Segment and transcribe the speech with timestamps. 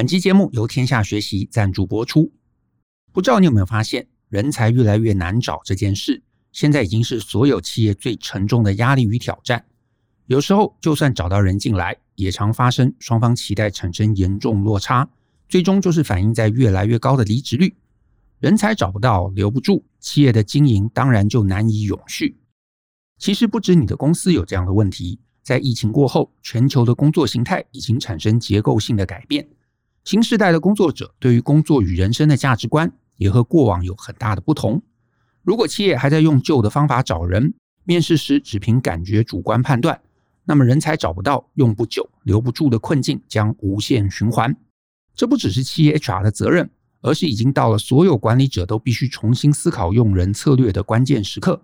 [0.00, 2.32] 本期节目由天下学习赞助播出。
[3.12, 9.62] 不知道你有没有发现，人才越来越难找这件事，现在已经是所有企业最沉重的压力与挑战。
[10.24, 15.06] 有时候，就算找到人进来，也常发生双方期待产生严重落差，
[15.50, 17.76] 最终就是反映在越来越高的离职率。
[18.38, 22.38] 人才找不到，留不住，企业的经营当然就难以永续。
[23.18, 25.20] 其实不止你的公司有这样的问题。
[25.42, 29.46] 在疫情过后，全球的工作形态已经产生结构性的改变。
[30.04, 34.82] 新时代的工作者对于工作与人生的价值观也和过往有很大的不同。
[35.42, 37.54] 如果企业还在用旧的方法找人，
[37.84, 40.00] 面试时只凭感觉主观判断，
[40.44, 44.56] 那么人才找不到、用不久、留不住的困境将无限循环。
[45.14, 46.70] 这不只是企业 HR 的责任，
[47.02, 51.62] 而是已经到了所有管理者都必须重新思考用人策略的关键时刻。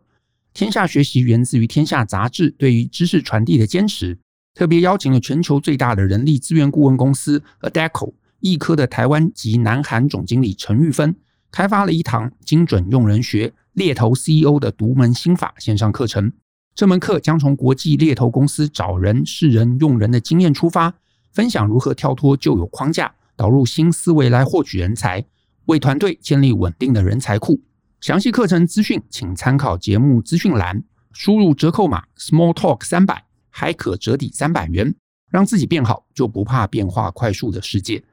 [0.53, 4.19] 天下学习源自于天下杂志对于知识传递的坚持，
[4.55, 11.17] 特别邀请了全球最大的人力资源顾问公司 Adecco 易科的台湾及南韩总经理陈玉芬，
[11.51, 16.33] 开发了一堂精准用人学猎头 CEO 的独门心法线上课程。
[16.75, 20.95] 这门课将从国际猎头公司找人、识人、用人的经验出发，
[21.33, 25.25] 分享如何跳脱旧有框架，导入新思维来获取人才，
[25.65, 27.63] 为团队建立稳定的人才库。
[28.03, 34.95] 详细课程资讯，请参考节目资讯栏，输入折扣码 Small Talk 三百，还可折抵三百元，
[35.31, 38.05] 让自己变好，就不怕变化快速的世界。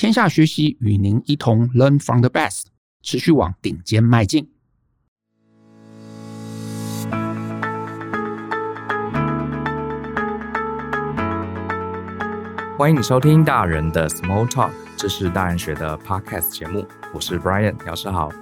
[0.00, 2.62] 天下学习与您一同 Learn from the best，
[3.02, 4.48] 持续往顶尖迈进。
[12.78, 18.32] 欢迎你收听大人的 Small Talk，这是大人学的 Podcast 节目，我是 Brian，老师好。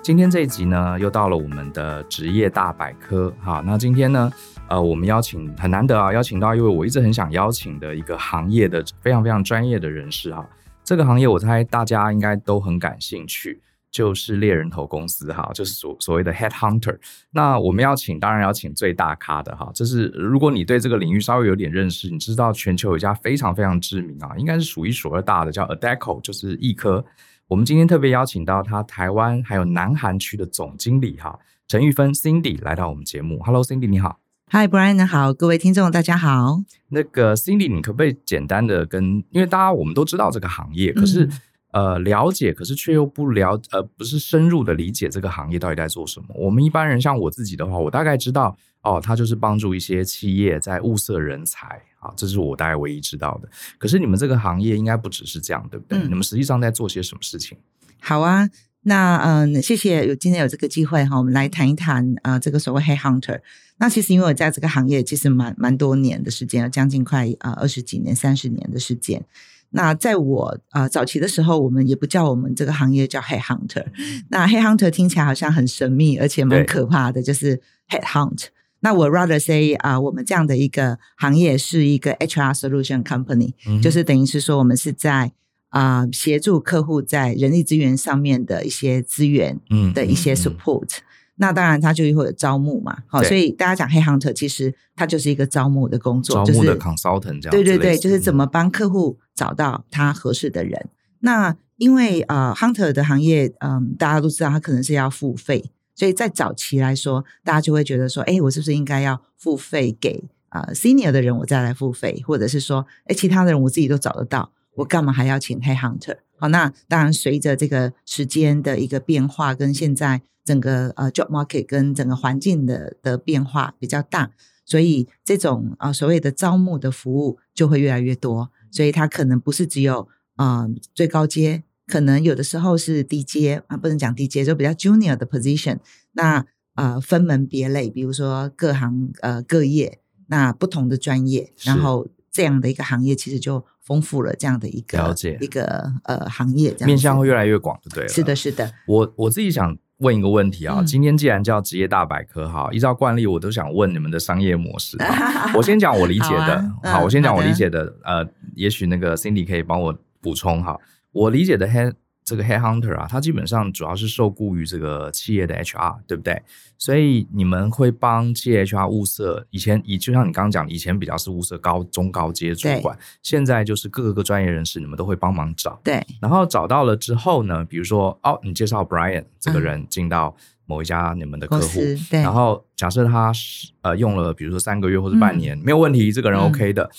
[0.00, 3.34] 今天这一集呢，又到了我们的职业大百科。
[3.40, 4.32] 好，那今天呢，
[4.68, 10.48] 呃，我们邀请很难得啊，邀请到一位我一直很想邀请的一个行业的非常非常专业的人士哈。
[10.88, 16.98] 这个行业我猜大家应该都很感兴趣，就是猎人头公司哈，就是所所谓的 Head Hunter。
[17.30, 19.70] 那我们要请，当然要请最大咖的哈。
[19.74, 27.04] 这是如果你对这个领域稍微有点认识，你知道全球有一家非常非常知名啊，应该是数一数二大的，叫 Adecco，就是易科。
[27.48, 33.38] 我们今天特别邀请到他台湾还有南韩区的总经理哈陈玉芬 Cindy 来到我们节目。
[33.44, 34.18] Hello Cindy 你好
[34.50, 36.62] ，Hi Brian 好，各位听众大家好。
[36.88, 41.24] 那个 Cindy 你可不可以简单的跟，因为大家我们都知道这个行业，可是、
[41.72, 46.26] 嗯、呃了解，可是却又不了呃不是深入的理解这个行业到底在做什么。
[46.34, 51.82] 我们一般人像我自己的话，我大概知道哦，他就是帮助一些企业在物色人才。
[51.98, 53.48] 啊，这是我大概唯一知道的。
[53.76, 55.98] 可是你们这个行业应该不只是这样，对不对？
[55.98, 57.58] 嗯、你们实际上在做些什么事情？
[58.00, 58.48] 好啊，
[58.82, 63.40] 那嗯，谢谢有今天有这个机会哈，我们来谈一谈啊、呃，这个所谓 Head Hunter。
[63.78, 69.24] 那其实因为我在这个行业其实蛮蛮多年的时间，将近快啊二十几年、三十年的时间。
[69.70, 73.84] 那在我啊、呃、早期的时候，我们也不叫我们这个行业叫 Head Hunter。
[74.30, 78.46] 那 Head Hunter 听起来好像很神秘，而且蛮可怕的，就是 Head Hunt。
[78.80, 85.32] 那我 rather say 啊、呃，我们这样的一个行业是一个 HR solution company，、嗯、就是等于是说我们是在
[85.68, 90.98] 啊、呃、协助客户在人力资源上面的一些资源嗯的一些 support、嗯。
[90.98, 91.04] 嗯嗯、
[91.36, 97.50] 那当然他就会有招募嘛，好，所以大家讲 head hunter 其实它就是一个招募的工作，招募的 consultant 这样。
[97.50, 100.80] 对对对，就是怎么帮客户找到他合适的人。
[100.84, 100.90] 嗯、
[101.20, 105.70] 那因为啊、呃、hunter 的行业，嗯、呃，大家都知道他可能是要付费。
[105.94, 116.16] 所以在早期来说，大家就会觉得说，哎，我是不是应该要付费给啊、呃、senior 的人，我再来付费，或者是说，哎，其他的人我自己都找得到，我干嘛还要请 head hunter？
[116.36, 124.30] 好，那当然随着这个时间的一个变化，跟现在整个呃 job market 跟整个环境的的变化比较大，
[124.64, 131.62] 所以这种啊、呃、所谓的招募的服务就会越来越多，所以它可能不是只有啊、呃、最高阶。
[131.86, 135.78] 可能有的时候是低阶啊，不能讲低阶，就比较 junior 的 position。
[136.12, 136.44] 那
[136.74, 142.06] 呃，分门别类，比如说各行呃各业，那不同的专业，然后
[142.38, 148.08] 这样的一个行业其实就丰富了这样的一个了解一个呃行业这样，面向会越来越广，对了。
[148.08, 148.72] 是的，是的。
[148.86, 154.96] 我我自己想问一个问题啊，嗯、今天既然叫职业大百科哈，依照惯例，我都想问你们的商业模式。
[155.56, 160.78] 我先讲我理解的，好，啊嗯、好，我先讲我理解的，的呃，也许那个 Cindy 可以帮我补充哈。
[161.10, 161.94] 我理解的 head
[162.28, 166.42] 这个 head hunter 啊，他基本上主要是受雇于这个企业的 HR，对不对？
[166.76, 175.80] 所以你们会帮企业 HR 物色，以前以就像你刚刚讲，以前比较是物色高中高阶主管，现在就是各个个专业人士，你们都会帮忙找。
[175.82, 180.36] 对，然后找到了之后呢，比如说哦，你介绍 Brian 这个人进到
[180.66, 181.80] 某一家你们的客户，
[182.10, 186.84] 然后假设他是呃用了比如说三个月或者半年，嗯、没有问题，这个人 OK 的。
[186.84, 186.90] 嗯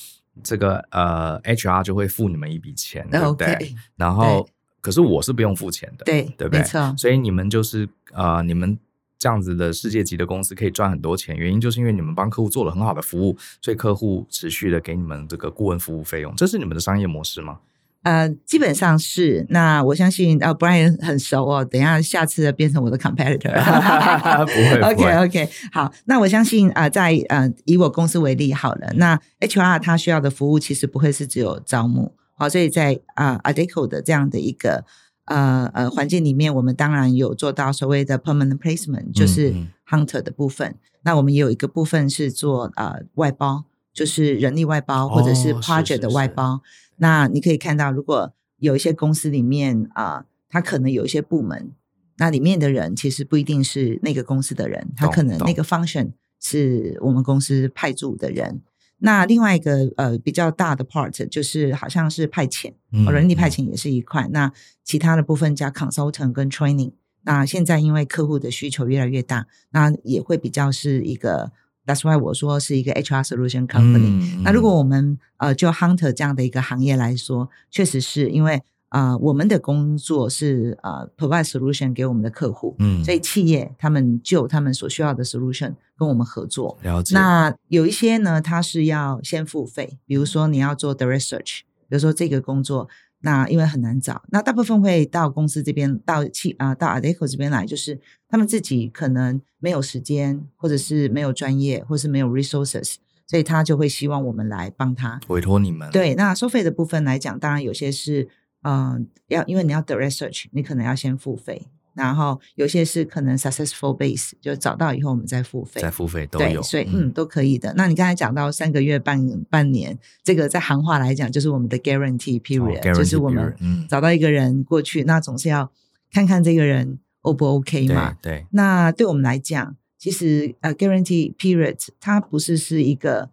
[0.41, 3.75] 这个呃 HR 就会付你们一笔钱，对不对？
[3.97, 4.47] 然后
[4.81, 6.59] 可是我是不用付钱的，对对不对？
[6.59, 6.93] 没错。
[6.97, 8.77] 所以你们就是呃你们。
[9.21, 17.59] 这样子的世界级的公司可以赚很多钱，原因就是因为你们帮客户做了很好的服务，所以客户持续的给你们这个顾问服务费用，这是你们的商业模式吗？
[18.03, 19.45] 呃，基本上是。
[19.49, 21.65] 那我相信呃，Brian 很熟哦。
[21.65, 23.51] 等一下，下次变成我的 competitor，
[24.45, 24.79] 不会。
[24.89, 25.91] OK OK，好。
[26.05, 34.83] 那我相信啊、呃，在呃，以我公司为例好了，那 HR 他需要的服务其实不会是只有招募，好，所以在啊、呃、Adecco 的这样的一个。
[35.25, 39.53] 呃呃，环境里面，我们当然有做到所谓的 permanent placement，就是
[39.88, 40.69] hunter 的部分。
[40.69, 46.53] 嗯嗯、那我们也有一个部分是做呃外包，就是人力外包或者是 project 的外包。
[46.53, 51.69] 哦、是是是，那你可以看到，如果有一些公司里面啊、呃，它可能有一些部门，
[52.18, 58.62] 那里面的人其实不一定是那个公司的人，他可能那个 function 是我们公司派驻的人。
[59.00, 64.24] 那另外一个呃比较大的 part 就是好像是派遣，嗯、人力派遣也是一块。
[64.28, 64.54] 嗯、那
[64.84, 66.92] 其他的部分加 consultant 跟 training。
[67.24, 71.51] 那现在因为客户的需求越来越大，那也会比较是一个。
[71.86, 74.38] That's why 我说是一个 HR solution company。
[74.38, 78.62] 嗯、那如果我们呃就 hunter 这样的一个行业来说，确实是因为。
[78.90, 86.78] 啊、呃，我们的工作是呃 provide solution 给我们的客户，嗯，所以企业他们就他们所需要的 solution 跟我们合作。
[86.81, 87.13] 了解。
[87.13, 91.60] 那有一些呢，他是要先付费，比如说你要做 the research，
[91.90, 92.88] 比如说这个工作，
[93.19, 98.00] 那因为很难找，那大部分会到公司这边，到企啊、呃，到 Adecco 这边来，就是
[98.30, 102.96] 他们自己可能没有时间，或者是没有专业，或是没有 resources，
[103.28, 105.92] 所以他就会希望我们来帮他委托你们。
[105.92, 108.30] 对，那收费的部分来讲，当然有些是。
[108.62, 117.74] 嗯，要因为你要 the research，你可能要先付费，然后有些是可能 successful base，就找到以后我们再付费，再付费都有，对，所以嗯，嗯都可以的。
[117.75, 119.19] 那你刚才讲到三个月半
[119.50, 123.56] 半年，这个在行话来讲就是我们的 guarantee period，、哦、就是我们
[123.89, 125.69] 找到一个人过去，嗯、那总是要
[126.12, 128.15] 看看这个人 O 不 OK 嘛？
[128.21, 128.39] 对。
[128.39, 133.30] 对那对我们来讲，其实呃 guarantee period 它不是是一个，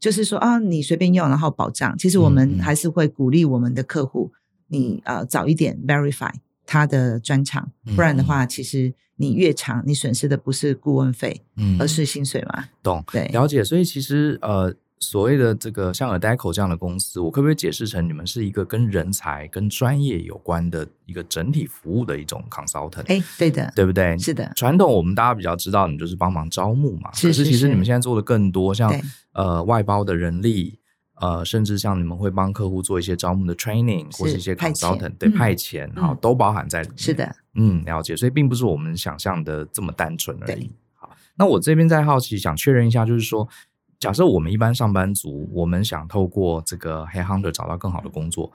[0.00, 4.32] 就是说啊你随便用然后保障，其实我们还是会鼓励我们的客户。
[4.68, 6.32] 你呃早一点 verify
[6.66, 12.64] 他的专长，不然的话，嗯、其实你越长，你损失的不是顾问费，嗯，而是薪水嘛。
[12.82, 13.62] 懂，对，了解。
[13.64, 23.04] 所以其实呃，所谓的这个像 Adecco 这样的公司，我可不可以解释成你们是一个跟人才、跟专业有关的一个整体服务的一种 consultant？
[23.06, 24.18] 哎，对的，对不对？
[24.18, 24.52] 是的。
[24.56, 27.12] 传统我们大家比较知道，你就是帮忙招募嘛。
[27.14, 27.40] 是是是。
[27.42, 28.92] 可是其实你们现在做的更多，像
[29.32, 30.78] 呃外包的人力。
[31.18, 36.98] 呃，甚至像你们会帮客户做一些招募的 training，或是一些 consultant 对派遣，好，都包含在里面。
[36.98, 38.14] 是的，嗯，了解。
[38.14, 40.70] 所以并不是我们想象的这么单纯而已。
[40.94, 43.48] 好，那我这边在好奇，想确认一下，就是说，
[43.98, 48.52] 假设我们一般上班族，我们想透过这个 headhunter 找到更好的工作，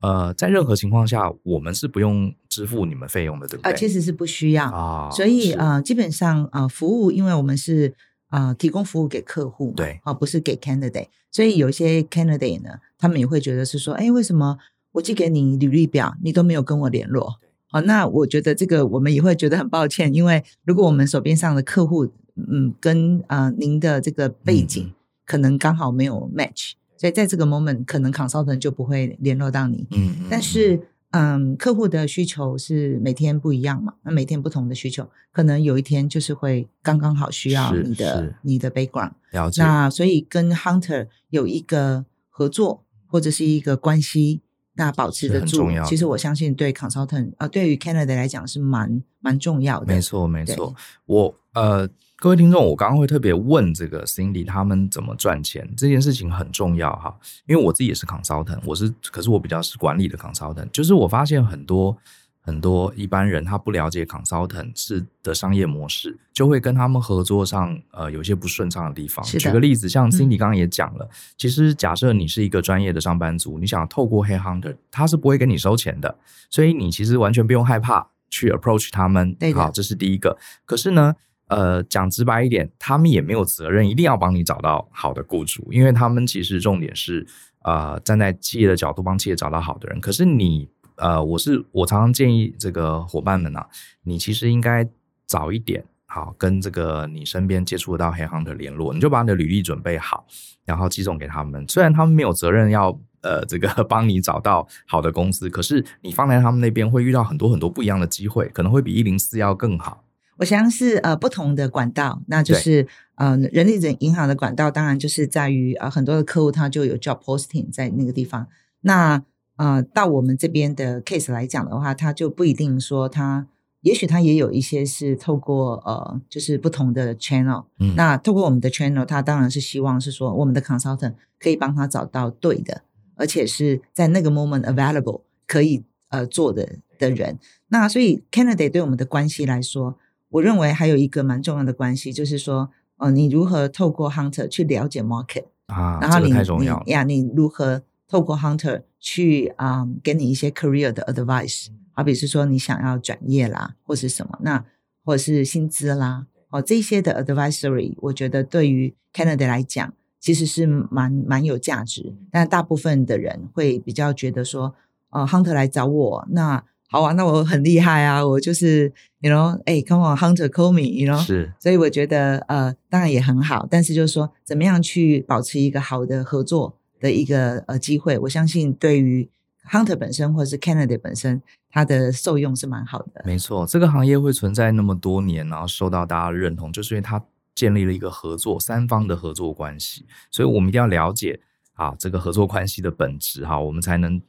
[0.00, 3.70] 呃，在任何情况下，我们是不用支付你们费用的，对不对？
[3.70, 5.08] 呃，其实是不需要啊。
[5.12, 7.94] 所以呃，基本上呃，服务，因为我们是。
[8.30, 14.58] 啊、呃，提供服务给客户，对，啊，不是给 candidate，所以有一些 candidate 呢，他们也会觉得是说，哎，为什么
[14.92, 17.38] 我寄给你履历表，你都没有跟我联络？
[17.68, 22.06] 好那我觉得这个我们也会觉得很抱歉，因为如果我们手边上的客户，
[22.36, 24.92] 嗯，跟啊、呃、您的这个背景
[25.26, 30.80] 可能刚好没有 match，、嗯、所以在这个 moment 可能 consultant 就不会联络到你，嗯，但是。
[31.10, 33.94] 嗯，客户的需求是每天不一样嘛？
[34.02, 39.12] 那每天不同的需求，可能有一天就是会刚刚好需要你的你的 background。
[39.32, 39.62] 了解。
[39.62, 44.42] 那所以跟 hunter 有一个合作或者是一个关系，
[44.74, 45.68] 那保持得住。
[45.86, 49.86] 其实我相信对 consultant 啊、呃，对于 candidate 来讲是蛮蛮重要的。
[49.86, 50.74] 没错，没错。
[51.06, 51.88] 我呃。
[52.20, 61.96] 各位听众，我刚刚会特别问这个 Cindy 他们怎么赚钱这件事情很重要哈，因为我自己也是 consultant，我是可是我比较是管理的 consultant，就是我发现很多
[62.42, 69.24] 很多一般人他不了解 consultant 是的商业模式，就会跟他们合作上呃有些不顺畅的地方。
[69.24, 76.18] 举个例子，像 Cindy 刚刚也讲了，嗯、其实假设你是一个专业的上班族，你想透过 Headhunter，他是不会跟你收钱的，
[76.50, 79.34] 所以你其实完全不用害怕去 approach 他们。
[79.54, 80.36] 好，这是第一个。
[80.66, 81.16] 可是呢？
[81.50, 87.26] 呃，讲直白一点，他们也没有责任一定要帮你找到好的雇主，因为他们其实重点是，
[87.64, 90.00] 呃，站在企业的角度帮企业找到好的人。
[90.00, 93.66] 可是你，呃，我是我常常建议这个伙伴们啊，
[94.04, 94.88] 你其实应该
[95.26, 100.24] 早一点，好跟这个你身边接触到 headhunter 联络，你就把你的履历准备好，
[100.64, 101.66] 然后寄送给他们。
[101.66, 110.04] 虽然他们没有责任要呃这个 帮你找到好的公司，可是你放在他们那边会遇到很多很多不一样的机会，可能会比一零四要更好。
[110.40, 118.46] 我想是呃不同的管道，那就是对呃，人力人银行的管道当然就是在于呃很多的客户他就有 job posting 在那个地方。
[118.80, 119.22] 那
[119.56, 123.46] 呃到我们这边的 case 来讲的话，他就不一定说他，
[123.82, 127.66] 也许他也有一些是透过呃就是不同的 channel。
[127.78, 132.80] 嗯，那透过我们的 channel，他当然是希望是说我们的 consultant 可以帮他找到对的，
[133.16, 137.38] 而且是在那个 moment available 可以呃做的的人。
[137.68, 139.98] 那所以 candidate 对我们的关系来说，
[140.30, 142.70] 我认为还有一个蛮重要的关系，就是说。
[143.02, 145.98] 哦，你如何透过 hunter 去了解 market 啊？
[146.02, 151.68] 然后你太重要你呀，你如何透过 hunter 去啊、嗯，给你一些 career 的 advice？
[151.92, 154.62] 好比是说你想要转业啦，或是什么，那
[155.02, 162.14] 或者是薪资啦，哦，这些的 advisory，我觉得对于 candidate 来讲，其实是蛮蛮有价值。
[162.30, 164.74] 但大部分的人会比较觉得说，
[165.08, 166.62] 呃，hunter 来找我，那。
[166.92, 168.26] 好啊，那我很厉害啊！
[168.26, 179.28] 我就是，you know，哎、欸，come on，hunter call me，you know，是，所以我觉得，呃，当然也很好，但是就是说，怎么样去保持一个好的合作的一个呃机会，我相信对于
[179.70, 183.22] hunter 本身或者是 candidate 本身，它的受用是蛮好的。
[183.24, 191.38] 没错，这个行业会存在那么多年，然后受到大家的认同，就是因为它建立了一个合作三方的合作关系，所以我们一定要了解
[191.74, 194.20] 啊这个合作关系的本质哈，我们才能。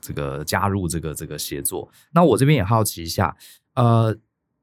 [0.00, 3.36] 这个加入这个这个协作，那我这边也好奇一下，
[3.74, 4.16] 呃，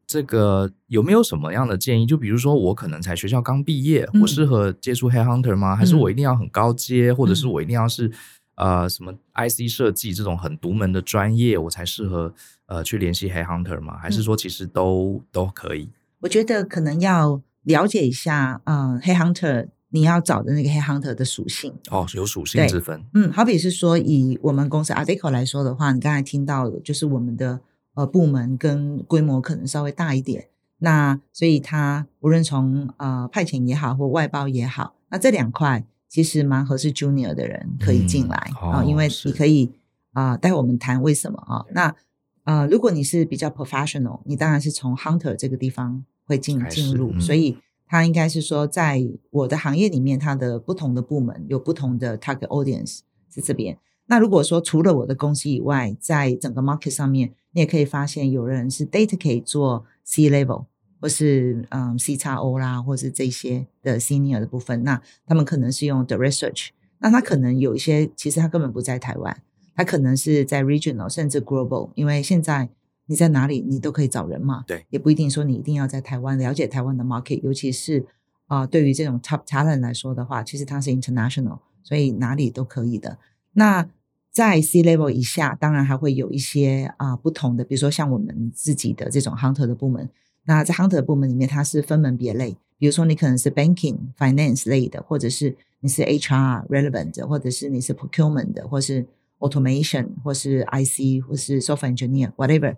[0.08, 2.06] 这个有没有什么样的建议？
[2.06, 5.76] 就比如说，我可能才学校刚毕业，嗯、我适合接触 Headhunter 吗？
[5.76, 8.12] 还是我一定要很高阶，嗯、或者是我一定要是
[8.56, 12.34] 呃什么 IC 设计这种很独门的专业，我才适合
[12.68, 13.98] 呃去联系 Headhunter 吗？
[13.98, 15.90] 还是说其实都、嗯、都可以？
[16.20, 19.68] 我觉得可能要了解一下，嗯、呃，Headhunter。
[19.96, 23.02] 你要找的那个 headhunter 的属性哦，有属性之分。
[23.14, 27.62] 嗯，好比是说，以我们公司 Article 来说的话，你刚才听到的就是我们的
[27.94, 30.50] 呃部门跟规模可能稍微大一点，
[30.80, 39.72] 那所以它无论从呃派遣也好或外包也好，那这两块其实蛮合适 junior 的人可以进来啊、嗯哦呃，因为你可以
[40.12, 41.66] 啊、呃，待会我们谈为什么啊、呃。
[41.72, 41.96] 那
[42.44, 47.58] 呃，如果你是比较 professional，你当然是从 hunter 这个地方会进进入，嗯、所以。
[47.96, 53.00] 它应该是说，在我的行业里面，它的不同的部门有不同的 target audience
[53.34, 53.78] 是这边。
[54.08, 60.66] 那如果说除了我的公司以外，在整个 market 上面，你也可以发现有人是 data 可以做 C level，
[61.00, 64.84] 或是嗯 C 叉 O 啦，或是这些的 senior 的部分。
[64.84, 69.42] 那他们可能是用 the research，那他可能有一些其实他根本不在台湾，
[69.74, 72.68] 他可能是在 regional 甚至 global，因为现在。
[73.08, 74.64] 你在哪里，你都可以找人嘛。
[74.68, 78.06] 对，也不一定说你一定要在台湾了解台湾的 market，尤其是
[78.48, 83.18] 啊、呃，对于这种 top talent 来说的话，其实它是 international，所以哪里都可以的。
[83.54, 83.88] 那
[84.32, 90.10] 在 C level 以下，当然还会有一些啊、呃、不同的，比如说像我们自己的这种 hunter 的部门。
[90.48, 99.08] 那在 hunter 的部门里面，它是分门别类，比如说你可能是 banking finance 类的，或者是你是 HR relevant，或者是你是 procurement 的，或是
[99.40, 102.76] automation，或是 IC，或是 software engineer，whatever。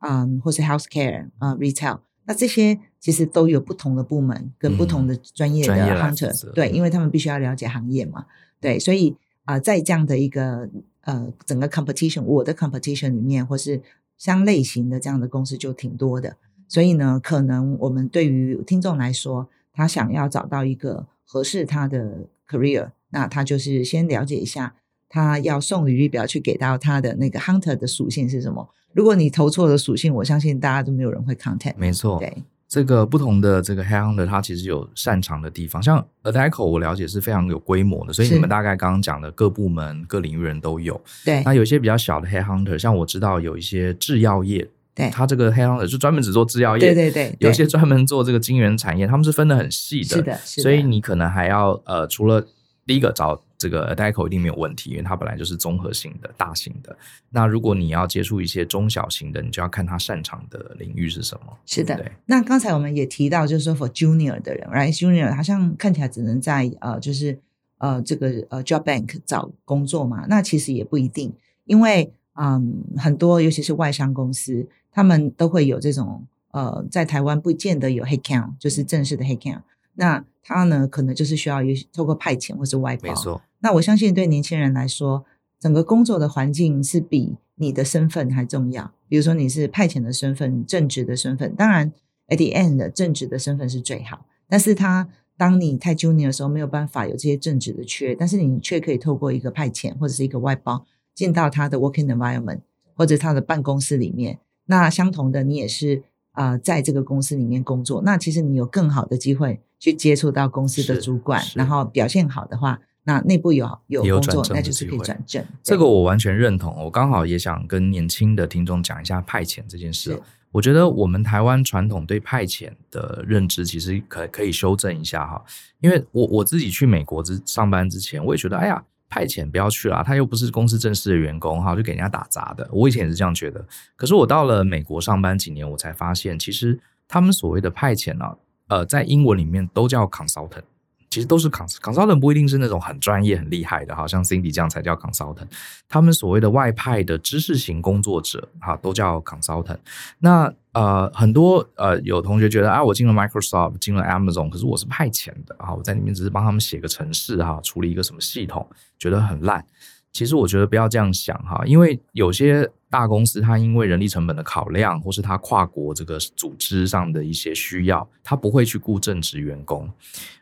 [0.00, 8.26] 嗯，或是 healthcare 啊、uh, retail，那这些其实都有不同的部门跟不同的专业的 hunter，、嗯、对，因为他们必须要了解行业嘛，
[8.60, 10.68] 对，所以啊、呃，在这样的一个
[11.02, 13.82] 呃整个 competition，我的 competition 里面，或是
[14.16, 16.36] 相类型的这样的公司就挺多的，
[16.68, 24.74] 所以呢，可能我们对于听众来说，他想要找到一个合适他的 career，那他就是先了解一下，
[25.08, 28.68] 他要送履历表去给到他的那个 hunter 的属性是什么。
[28.92, 31.74] 如果你投错了属性，我相信大家都没有人会 contact。
[31.76, 35.82] 没错，对这个不同的这个 headhunter，他其实有擅长的地方。
[35.82, 41.00] 像 Adecco 我了解是非常有规模的，所以你们大概刚刚讲的各部门、各领域人都有。
[41.24, 46.80] 对，那有一些比较小的 headhunter，像我知道有一些制药业，对，他这个 headhunter 就专门只做制药业。
[46.80, 50.16] 对对对，有些专门做这个晶圆产业，他们是分得很细的。
[50.16, 50.62] 是的，是的。
[50.62, 52.46] 所以你可能还要呃，除了
[52.86, 53.42] 第一个找。
[53.58, 56.96] 这个 Adecco 一定没有问题，因为它本来就是综合型的、大型的。
[57.28, 61.58] 那如果你要接触一些中小型的，你就要看他擅长的领域是什么。
[61.66, 62.12] 是的，对。
[62.26, 67.36] 那刚才我们也提到，就是说 for junior 的人，right？junior 好像看起来只能在呃，就是
[67.78, 70.24] 呃这个呃 job bank 找工作嘛。
[70.28, 71.32] 那其实也不一定，
[71.64, 79.62] 因为嗯，很多尤其是外商公司，他们都会有这种呃，在台湾不见得有 headcount，就是正式的 headcount。
[79.94, 83.08] 那他呢，可能就是需要有透过派遣或是外包。
[83.08, 83.42] 没错。
[83.60, 85.24] 那我相信对年轻人来说，
[85.58, 88.92] 整个工作的环境是比你的身份还重要。
[89.08, 91.92] 比如说你是派遣的身份、正职的身份，当然
[92.28, 94.26] at the end 正职的身份是最好。
[94.48, 100.84] 但是他当你太 junior 的时候，没有办法有这些正职的缺，但是你却可以透过一个派遣或者是一个外包
[101.14, 102.60] 进到他的 working environment
[102.94, 104.38] 或者他的办公室里面。
[104.66, 106.02] 那相同的，你也是。
[106.32, 115.42] 啊、呃，在这个公司里面工作，那其实你有更好的机会去接触到公司的主管，然后表现好的话，那内部有有工作，那就是可以转正。
[115.62, 116.76] 这个我完全认同。
[116.84, 120.20] 我刚好也想跟年轻的听众讲一下派遣这件事。
[120.52, 125.42] 我觉得我们台湾传统对派遣的认知，其实可可以修正一下哈。
[125.80, 128.84] 因为我我自己去美国之上班之前，我也觉得，哎呀。
[129.10, 132.68] 派遣不要去了，他又不是公司正式的员工哈，就给人家打杂的。
[132.70, 138.36] 我以前也是这样觉得，可是我到了美国上班几年，我才发现，其实他们所谓的派遣呢、啊，
[138.66, 140.64] 呃，在英文里面都叫 consultant。
[141.10, 145.48] 其实都是 cons consultant，不一定是那种很专业、很厉害的，好像 Cindy 这样才叫 consultant。
[145.88, 149.78] 他们所谓的外派的知识型工作者，哈，都叫 consultant。
[150.18, 159.64] 那呃，很多呃，有同学觉得啊，我进了 Microsoft，进了 Amazon，可是我是派遣的啊，我在里面只是帮他们写个程式哈，处理一个什么系统，觉得很烂。
[160.12, 169.90] 其实我觉得不要这样想哈，因为有些大公司它因为人力成本的考量，或是它跨国这个组织上的一些需要，它不会去雇正职员工，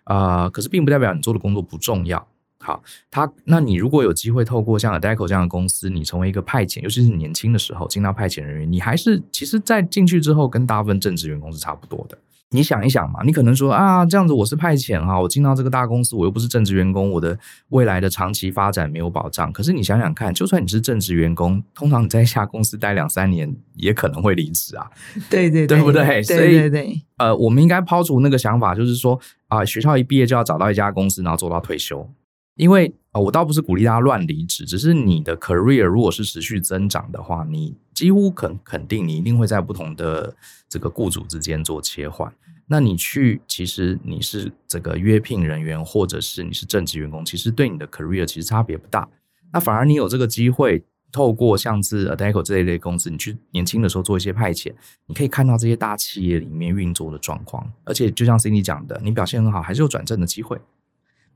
[0.04, 2.26] 啊、可是并不代表你做的工作不重要。
[2.58, 12.18] 好，他那你如果有机会透过像 Adecco 这样的公司，你成为一个派遣，尤其是年轻的时候进到派遣人员，你还是其实，在进去之后跟大部分正职员工是差不多的。
[12.50, 17.36] 你想一想嘛，你可能说啊，这样子我是派遣哈，我进到这个大公司，我又不是正职员工，我的
[17.70, 19.52] 未来的长期发展没有保障。
[19.52, 24.88] 可是你想想看，就算你是正职员工，通常你在一家公司待两三年，也可能会离职啊。
[25.28, 26.04] 对对对，对不对？
[26.22, 26.82] 对对对。
[26.84, 32.08] 所以呃，我们应该抛除那个想法，就是说啊，学校一毕业就要找到一家公司，然后做到退休。
[32.56, 40.34] 因为啊，我倒不是鼓励大家乱离职，只是你的 career 如果是持续增长的话，你几乎肯肯定你一定会在不同的
[40.68, 42.32] 这个雇主之间做切换。
[42.66, 49.08] 那你去，其实你是这个约聘人员，或者是你是正职员工，其实对你的 career 其实差别不大。
[49.52, 50.82] 那反而你有这个机会，
[51.12, 54.72] 透过像是 Adecco 这一类公司，你去年轻的时候做一些派遣，
[55.06, 57.70] 你可以看到这些大企业里面运作的状况。
[57.84, 60.58] 而且就像 Cindy 讲的，你表现很好，还是有转正的机会。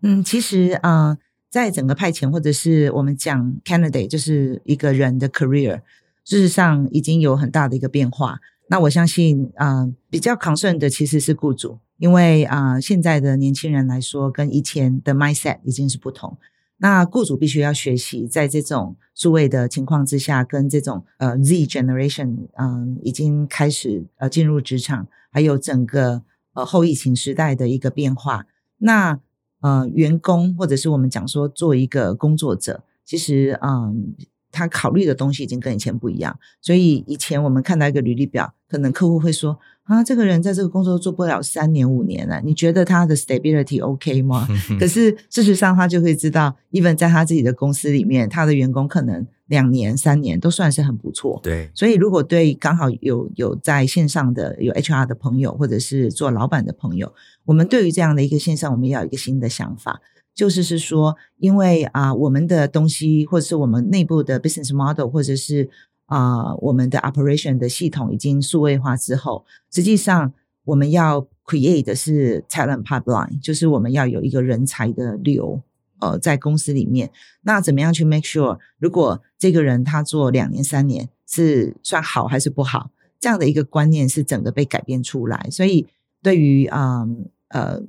[0.03, 1.19] 嗯，其实啊、
[1.51, 5.83] 在整个派遣或者是我们讲 candidate，就是一个人的 career，
[6.25, 8.41] 事实上已经有很大的一个变化。
[8.69, 16.39] 那我相信啊、比较 concern 的其实是雇主，因为啊、现在的年轻人来说，跟以前的 mindset 已经是不同。
[16.79, 26.23] 那雇主必须要学习，在这种数位的情况之下，跟这种呃 Z generation 嗯、已经开始呃进入职场，还有整个
[26.55, 28.47] 呃后疫情时代的一个变化。
[28.79, 29.19] 那
[29.61, 34.15] 呃，员工或者是我们讲说做一个工作者，其实嗯，
[34.51, 36.39] 他考虑的东西已经跟以前不一样。
[36.61, 39.59] 所以以前我们看到一个履历表，可能客户会说
[39.91, 44.47] 啊，这个人在这个工作做不了三年五年了，你觉得他的 stability OK 吗？
[44.79, 49.27] 可是事实上，他就会知道，even 在他自己的公司里面，他的员工可能。
[49.51, 51.41] 两年、三年都算是很不错。
[51.43, 57.13] 对，所以如果对刚好有有在线上的有 HR 的朋友，或者是做老板的朋友，
[57.47, 60.01] 我们对于这样的一个线上，我们要有一个新的想法，
[60.37, 65.69] 就是是说，因为啊、呃，我们的东西，或者是我们内部的 business model，或者是
[66.11, 70.33] 啊、我们的 operation 的系统已经数位化之后，实际上
[70.65, 75.63] 我们要 create 的是 talent pipeline，就是我们要有一个人才的流。
[76.01, 77.11] 呃，在公司里面，
[77.43, 82.91] 那怎么样去 make sure，如果这个人他做两年、三年是算好还是不好？
[83.21, 85.47] 这样的一个观念是整个被改变出来。
[85.51, 85.87] 所以，
[86.23, 87.07] 对于啊，
[87.49, 87.83] 呃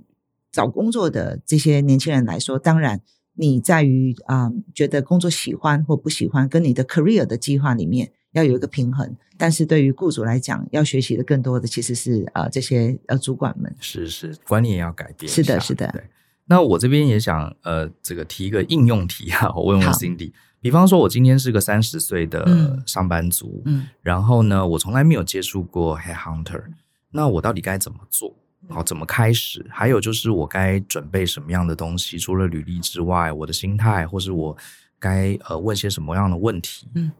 [0.51, 2.99] 找工作的这些年轻人来说，当然
[3.41, 9.15] 你在于啊、呃、觉得工作喜欢或不喜欢，跟你的 career 的计划里面要有一个平衡。
[9.35, 15.27] 但是对于雇主来讲，要学习的更多的其实是呃这些呃主管们，是是观念要改变。
[15.27, 15.87] 是的，是的。
[15.91, 16.03] 对
[16.45, 20.31] 那我这边也想呃，这个提一个应用题啊， 我问问 Cindy。
[20.59, 26.65] 比方说，我今天是个三十岁的上班族，嗯，然后呢，我从来没有接触过 Headhunter，
[27.09, 28.35] 那我到底该怎么做？
[28.69, 29.65] 好，怎么开始？
[29.69, 32.17] 还有就是我该准备什么样的东西？
[32.17, 34.57] 除了履历之外，我的心态，或是我
[34.99, 36.87] 该呃问些什么样的问题？
[36.95, 37.11] 嗯，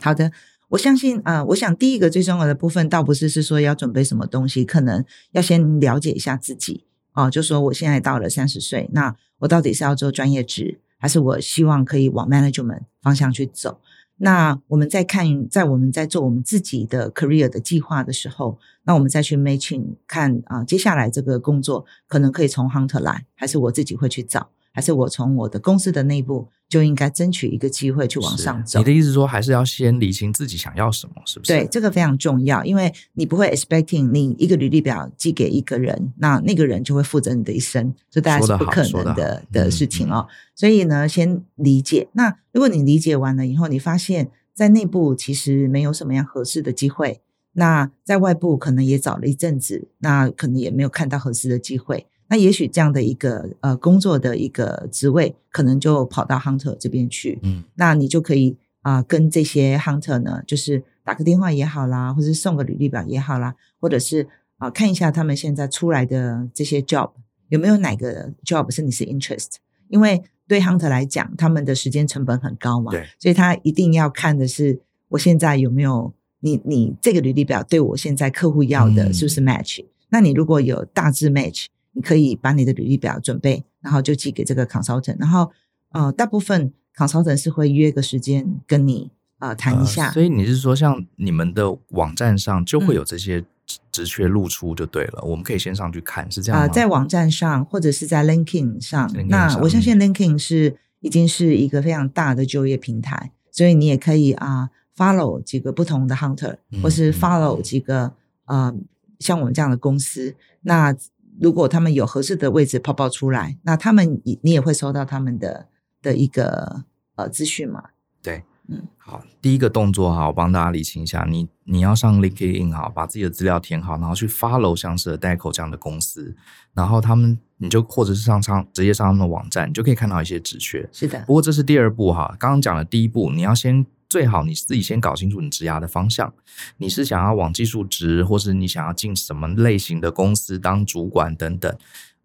[0.00, 0.30] 好的，
[0.68, 6.84] 我相信啊、呃，我想第一个最重要的部分，倒不是是说要准备什么东西，可能要先了解一下自己。
[7.14, 13.80] 哦，就说我现在到了三十岁，那我到底是要做专业职，还是我希望可以往 management 方向去走？
[14.24, 24.48] 那我们在看，在我们在做我们自己的 career 的计划的时候，那我们再去 matching 看啊，接下来这个工作可能可以从 hunter 来，还是我自己会去找？
[24.72, 28.78] 还是我从我的公司的内部就应该争取一个机会去往上走？
[28.78, 31.52] 你的意思是说，还是要先理清自己想要什么，是不是？
[31.52, 40.26] 对，这个非常重要，因为你不会 expecting 你一个履历表寄给一个人，那那个人就会负责你的一生，这大概是不可能的的事情哦。
[40.54, 42.08] 所以呢，先理解。
[42.14, 47.20] 那如果你理解完了以后，你发现在内部其实没有什么样合适的机会，
[47.52, 52.06] 那在外部可能也找了一阵子，那可能也没有看到合适的机会。
[52.32, 57.38] 那也许这样的一个呃工作的一个职位，可能就跑到 hunter 这边去。
[57.42, 64.22] 嗯，那你就可以啊、呃、跟这些 hunter 呢，就是打个电话也好啦，或者送个履历表也好啦，或者是
[64.56, 67.10] 啊、呃、看一下他们现在出来的这些 job
[67.50, 69.56] 有没有哪个 job 是你是 interest，
[69.88, 76.14] 因为对 hunter 来讲，他们的时间成本很高嘛，对，所以他一定要看的是我现在有没有。
[76.44, 85.50] 你你这个履历表对我现在客户要的是不是 match？、嗯、那你如果有大致 match，你可以把你的履历表准备，然后就寄给这个 consultant，然后
[85.90, 90.12] 呃，大部分 consultant 是会约个时间跟你呃谈一下、呃。
[90.12, 93.44] 所以你是说，像你们的网站上就会有这些
[93.90, 96.66] 职缺露出就对了，嗯、我们可以先上去看，是这样吗？
[96.66, 104.62] 呃，在网站上或者是在 LinkedIn 上，上那我相信 LinkedIn 是已经是一个非常大的就业平台，所以你也可以啊。
[104.62, 108.12] 呃 follow 几个不同的 hunter，或是 follow 几个、
[108.44, 108.74] 嗯、呃
[109.18, 110.36] 像我们这样的公司。
[110.60, 110.94] 那
[111.40, 115.68] 如果他们有合适的位置泡泡出来，那他们你你也会收到他们的
[116.02, 116.84] 的一个
[117.16, 117.82] 呃资讯嘛？
[118.22, 126.36] 对，嗯，好，第一个动作哈，我帮大家理清一下，你你要上 LinkedIn 哈，把自己的资料填好，然后去 follow 像是 Adecco 这样的公司，
[126.74, 130.88] 然后他们你就或者是上上直接上他们的网站，你就可以看到一些职缺。
[130.92, 133.84] 是的，不过这是第二步哈，刚刚讲的第一步，你要先。
[134.12, 136.34] 最好你自己先搞清楚你职涯的方向，
[136.76, 141.74] 你是想要往技术职，或是你想要进什么类型的公司当主管等等。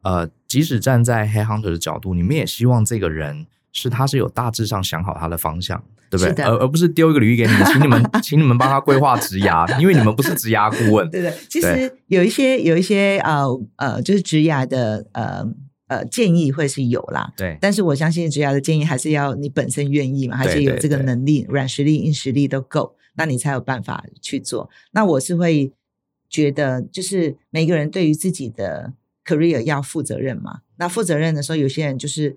[0.02, 6.44] 呃，即使站在 headhunter 的角度，你们也希望这个人是他是有大致上想好他的方向，对不对？
[6.44, 11.08] 而而不是丢一个履历给你们，请你们 请你们帮他规划职涯，因为你们不是职涯顾问。
[11.12, 13.46] 对对，其实有一些有一些呃
[13.78, 15.46] 呃，就是职涯的呃。
[15.88, 24.70] 呃，建议会是有啦，对，但是我相信职涯的建议还是要你本身愿意嘛，还是有这个能力，软实力、硬实力都够，那你才有办法去做。
[24.92, 25.72] 那我是会
[26.30, 28.94] 觉得，就是每个人对于自己的
[29.26, 30.62] career 要负责任嘛。
[30.76, 32.36] 那负责任的时候，有些人就是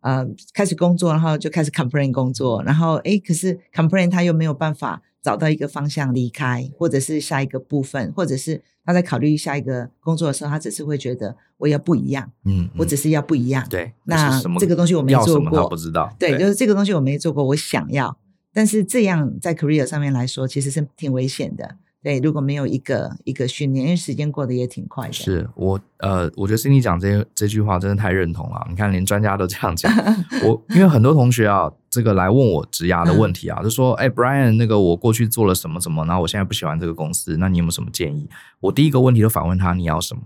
[0.00, 5.02] 呃开始工作，然后就开始 complain 工作，然后诶，可是 complain 他又没有办法。
[5.22, 13.92] 找到一个方向离开，或者是下一个部分，或者是他在考虑下一个工作的时候，他只是会觉得我要不一样，嗯，嗯，我只是要不一样，对。
[14.02, 18.16] 那这个东西我没做过，不知道，对，对，就是这个东西我没做过，我想要，
[18.52, 21.76] 但是这样在 career 上面来说，其实是挺危险的。
[22.02, 25.12] 对，如果没有一个一个训练，因为时间过得也挺快的。
[25.12, 28.66] 是我呃，我觉得 Cindy 讲这这句话真的太认同了。
[28.68, 29.88] 你看，连专家都这样讲。
[30.42, 40.22] 我因为很多同学啊，这个来问我职涯的问题啊，嗯、就说：“哎，Brian，那个我过去做了什么什么，然后我现在不喜欢这个公司，那你有没有什么建议？”我第一个问题就反问他：“你要什么？”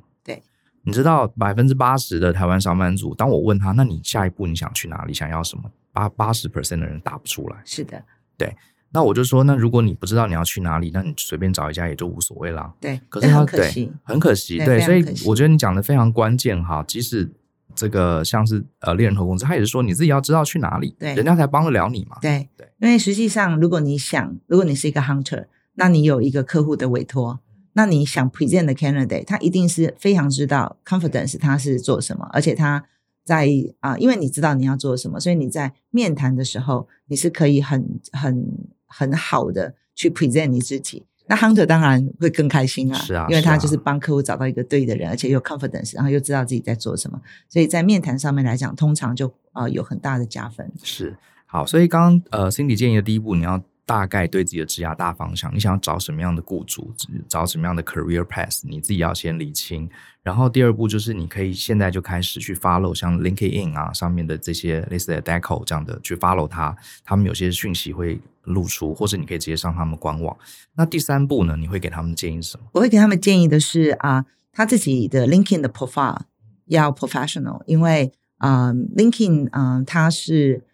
[0.87, 5.13] 对，你知道百分之八十的台湾上班族，当我问他：“那你下一步你想去哪里？
[5.13, 7.57] 想要什么？”八八十 percent 的人答不出来。
[7.65, 8.03] 是的，
[8.39, 8.55] 对。
[8.93, 12.73] 那我就说，那如果你不知道你要去哪里，那你随便找一家也就无所谓啦。
[12.81, 16.83] 对，可是他很可惜，对，很可惜，对，所以我觉得你讲的非常关键哈。
[16.87, 17.31] 即使
[17.75, 22.17] 这个像是呃猎人头公司，他也是说你自己要知道去哪里，对，人家才帮得了你嘛。
[22.23, 27.41] 对对，因为实际上，如果你想，如果你是一个 hunter，那你有一个客户的委托，
[27.77, 32.85] 那你想 present 的 candidate，他一定是非常知道 confidence 他是做什么，而且他
[33.23, 38.67] 在啊、呃，因为你知道你要做什么，所以你在面谈的时候，你是可以很很。
[38.89, 50.71] 很好的去 present 你自己，那 hunter 当然会更开心啊，是啊，因为他就是帮客户找到一个对的人，啊、而且有 confidence，然后又知道自己在做什么，所以在面谈上面来讲，通常就啊、呃、有很大的加分。
[50.85, 53.61] 是，好，所以刚刚呃 Cindy 建议的第一步，你要。
[53.87, 56.93] 大概对自己的职涯大方向，你想要找什么样的雇主，
[57.29, 59.89] 找什么样的 career path，你自己要先理清。
[60.25, 70.37] 然后第二步就是，你可以现在就开始去 follow 像 LinkedIn 啊上面的这些类似的 Deco 这样的去 follow 他，他们有些讯息会露出，或者你可以直接上他们官网。
[70.75, 72.67] 那第三步呢，你会给他们建议什么？
[72.73, 76.23] 我会给他们建议的是啊，他自己的 LinkedIn 的 profile
[76.65, 80.65] 要 professional，因为啊 LinkedIn 嗯，它是。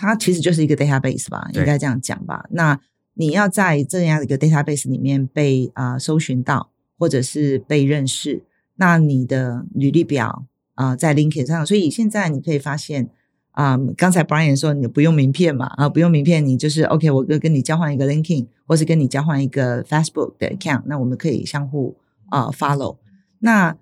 [0.00, 2.46] 它其实就是一个 database 吧，应该这样讲吧。
[2.52, 2.80] 那
[3.12, 8.42] 你要在这样的一个 database 里面被啊、呃、搜寻到，或者是被认识，
[8.76, 11.66] 那你的履历表啊、呃、在 LinkedIn 上。
[11.66, 13.10] 所以现在你可以发现
[13.50, 21.98] 啊、呃，刚才 Brian 说你不用名片嘛，啊不用名片，你就是 OK，我跟跟你交换一个 LinkedIn，或是跟你交换一个 Facebook 的 account，那我们可以相互
[22.30, 22.96] 啊、呃、follow。
[23.40, 23.76] 那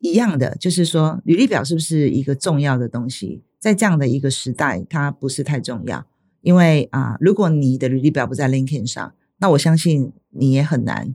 [0.00, 3.44] 一样的就是说，履历表是不是一个重要的东西？
[3.62, 6.04] 在这样的一个时代，它不是太重要，
[6.40, 11.14] 因为啊，如果你的履历表不在 LinkedIn 上，那我相信你也很难，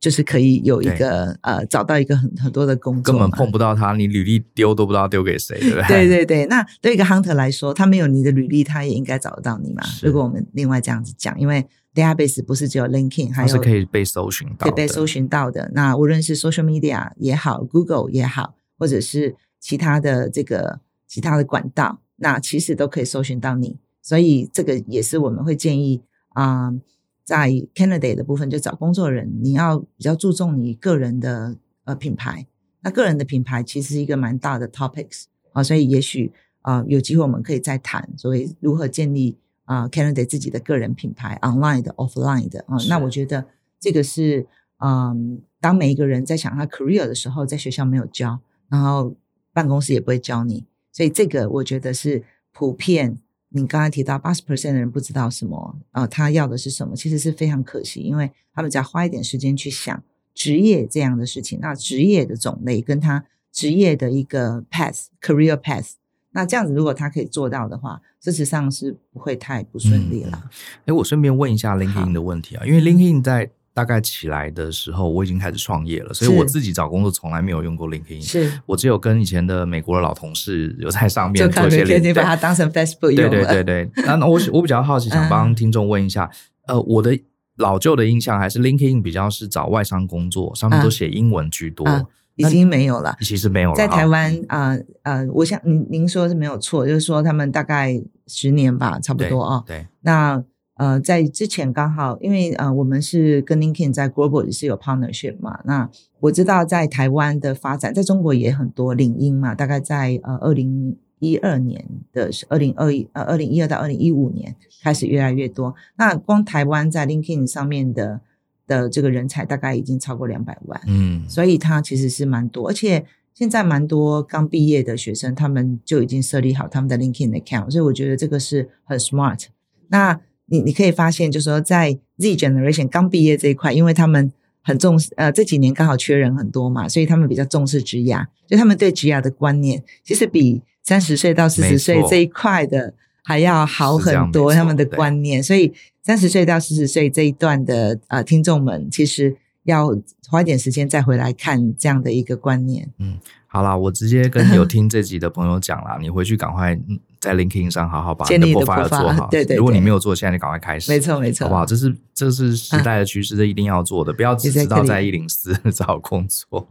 [0.00, 5.86] 就是可以有一个呃找到一个很很多的工作，根本碰不到他，你履历丢都不知道丢给谁，对不对？
[5.86, 9.84] 对对对，那对一个 Hunter 来说，他没有你的履历，他也应该找得到你嘛。
[10.02, 15.70] 如果我们另外这样子讲，因为 database 不是只有 LinkedIn，还有是可以被搜寻到，可以被搜寻到的。
[15.72, 20.80] 那无论是 social media 也好，Google 也好，或者是其他的这个
[21.14, 23.78] 其他的管道，那其实都可以搜寻到你。
[24.02, 26.80] 所以这个也是我们会建议啊、呃，
[27.22, 32.48] 在 candidate 的部分就找工作人，你要比较注重你个人的呃品牌。
[32.80, 42.76] 那个人的品牌其实是一个蛮大的 topics 啊，所以也许啊、呃、有机会我们可以再谈，所以如何建立啊、呃、candidate 自己的个人品牌，online 的、offline 的啊。
[42.88, 43.46] 那我觉得
[43.78, 44.48] 这个是
[44.78, 49.14] 嗯，当每一个人在想他 career 的时候，在学校没有教，然后
[49.52, 53.18] 办公室也不会教你，所以这个我觉得是普遍。
[53.50, 60.02] 你刚才提到八十 percent 的人不知道什么啊、呃，他要的是什么，其实是非常可惜，因为他们只要花一点时间去想。
[60.34, 65.92] 职业这样的事情，那职业的种类跟他职业的一个 path career path，
[66.32, 70.50] 那这样子如果他可以做到的话，事实上是不会太不顺利了。
[70.78, 83.28] 哎、嗯，我顺便问一下 LinkedIn 的问题啊，因为 LinkedIn 在大概起来的时候，我已经开始创业了，所以我自己找工作从来没有用过 LinkedIn，是我只有跟以前的美国的老同事有在上面做一些连接，你把它当成 Facebook 用。
[83.28, 86.30] 对对对对，那我我比较好奇， 想帮听众问一下，
[86.68, 87.20] 嗯、呃，我的。
[87.58, 93.16] 老旧的印象还是 LinkedIn 比较是找外商工作，上面都写英文居多，啊啊，已经没有了。
[93.20, 93.76] 其实没有了。
[93.76, 94.70] 在台湾啊，
[95.04, 99.62] 呃，呃，我想您您说是没有错，就是说他们大概十年吧，差不多啊。
[99.64, 99.86] 对。
[100.00, 100.42] 那
[100.76, 105.60] 呃，在之前刚好，因为呃，我们是跟 LinkedIn 在 Global 也是有 partnership 嘛。
[105.64, 105.88] 那
[106.20, 110.96] 我知道在台湾的发展，在中国也很多领英嘛，大概在呃二零。
[111.20, 111.82] 一二年
[112.12, 115.74] 的是二零二一呃二零一二到二零一五年开始越来越多。
[115.96, 118.20] 那光台湾在 LinkedIn 上面的
[118.66, 129.46] 的这个人才大概已经超过两百万，嗯，所以它其实是蛮多，而且现在蛮多刚毕业的学生，他们就已经设立好他们的 LinkedIn account，所以我觉得这个是很 smart。
[129.88, 130.20] 那
[130.54, 145.42] 你你可以发现，就是说在 Z generation 刚毕业这一块，因为他们很重视，呃，这几年刚好缺人很多嘛，所以他们比较重视职涯，所以他们对职涯的观念其实比三十岁到四十岁这一块的还要好很多，他们的观念。
[145.42, 149.88] 所以三十岁到四十岁这一段的呃听众们，其实要
[150.28, 152.88] 花一点时间再回来看这样的一个观念。
[152.98, 156.78] 嗯，好啦，我直接跟有听这集的朋友讲啦，你回去赶快
[157.24, 159.28] 在 LinkedIn 上好好把你的 profile 做好。
[159.30, 160.92] 对，对对，如果你没有做，现在就赶快开始。
[160.92, 161.64] 没错没错，好不好？
[161.64, 166.68] 这是这是时代的趋势，这一定要做的，不要只知道在一零四 找工作。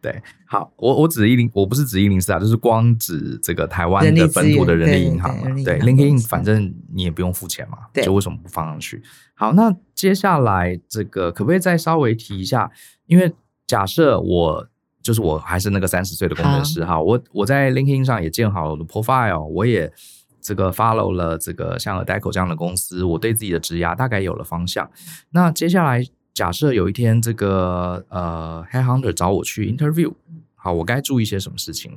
[0.00, 5.54] 对，好，我我指一零，我不是指一零四啊，就是光指这个台湾的本土的人力银行嘛。
[5.56, 9.02] 对，对，LinkedIn 反正你也不用付钱嘛，对，就为什么不放上去？
[9.34, 12.70] 好，那接下来这个可不可以再稍微提一下？
[13.06, 13.30] 因为
[13.66, 14.66] 假设我
[15.02, 19.92] 就是我还是那个三十岁的工程师哈，我我在 LinkedIn 上也建好了我的 profile，我也
[20.40, 24.90] 这个 follow 了这个像 Adecco 这样的公司，我对自己的职涯大概有了方向。
[25.30, 26.04] 那接下来。
[26.32, 30.14] 假设有一天这个呃，headhunter 找我去 interview，
[30.54, 31.90] 好，我该注意些什么事情？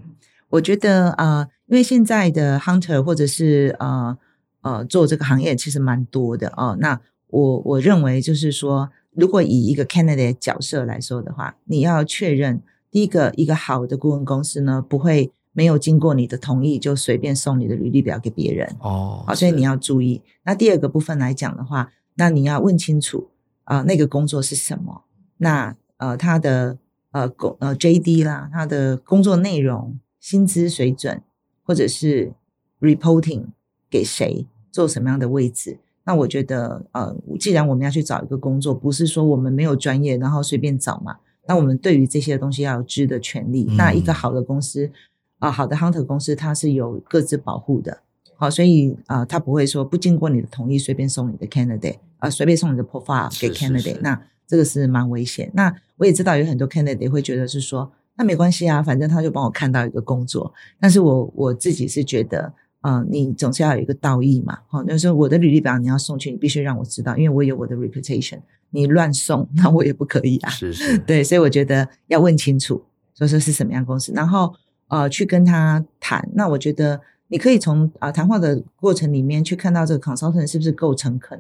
[0.50, 4.18] 我觉得呃，因为现在的 hunter 或者是呃
[4.62, 6.76] 呃做这个行业其实蛮多的哦。
[6.80, 12.62] 那我我认为就是说，如果以一个 candidate 角色来说的话，你要确认
[12.94, 19.24] 第一个，一个好的顾问公司呢，不会没有经过你的同意就随便送你的履历表给别人哦。
[19.26, 20.22] 好，所以你要注意。
[20.44, 23.30] 那第二个部分来讲的话，那你要问清楚。
[23.64, 25.06] 啊、呃，那个工作是什么？
[25.38, 26.78] 那呃，他的
[27.12, 31.24] 呃工呃 JD 啦，他的工作内容、薪资水准，
[31.64, 32.34] 或者是
[32.80, 33.46] reporting
[33.90, 35.80] 给谁做什么样的位置？
[36.04, 41.16] 那我觉得呃，既然我们要去找一个工作，不是说我们没有专业，然后随便找嘛。
[41.48, 43.66] 那我们对于这些东西要有知的权利。
[43.70, 44.88] 嗯、那一个好的公司
[45.40, 48.00] 啊、呃，好的 hunter 公司，它是有各自保护的。
[48.36, 51.98] 好，所以啊、呃，他不会说不经过你的同意随便送你的 candidate。
[52.18, 55.52] 啊，随便送你的 profile 给 candidate，是是是，那这个是蛮危险。
[55.54, 60.54] 那我也知道有很多 candidate 会觉得是说，那没关系啊，反正他就帮我看到一个工作。
[60.80, 64.60] 但是我我自己是觉得，呃，你总是要有一个道义嘛。
[64.68, 68.40] 好，那时候我的履历表你要送去，你必须让我知道，因为我有我的 reputation。
[68.76, 70.50] 你乱送，那我也不可以啊。
[70.50, 72.84] 是是，对，所以我觉得要问清楚，
[73.16, 74.52] 说说是什么样公司，然后
[74.88, 76.28] 呃去跟他谈。
[76.34, 81.40] 那我觉得你可以从啊、呃、谈话的过程里面去看到这个 consultant 是不是够诚恳。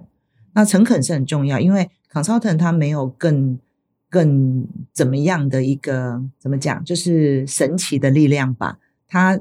[0.53, 3.57] 那诚恳是很重要，因为 consultant 他没有更
[4.11, 8.77] 更怎么样的一个怎么讲，就是神奇的力量吧。
[9.07, 9.39] 他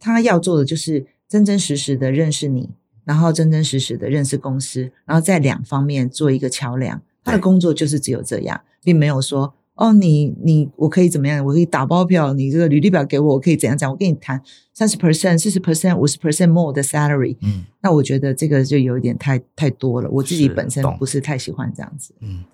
[0.00, 2.70] 他要做的就是真真实实的认识你，
[3.04, 7.00] 然后真真实实的认识公司，然后在两方面做一个桥梁。
[7.24, 11.44] 他的工作就是只有这样，并没有说哦，你你我可以怎么样？
[11.44, 13.90] 我可以打包票，你这个履历表给我，我可以怎样讲？
[13.90, 17.36] 我跟你谈三十 percent、四十 percent、五十 percent more 的 salary。
[17.42, 20.08] 嗯，那我觉得这个就有一点太太多了。
[20.10, 22.14] 我自己本身不是太喜欢这样子。
[22.20, 22.44] 嗯，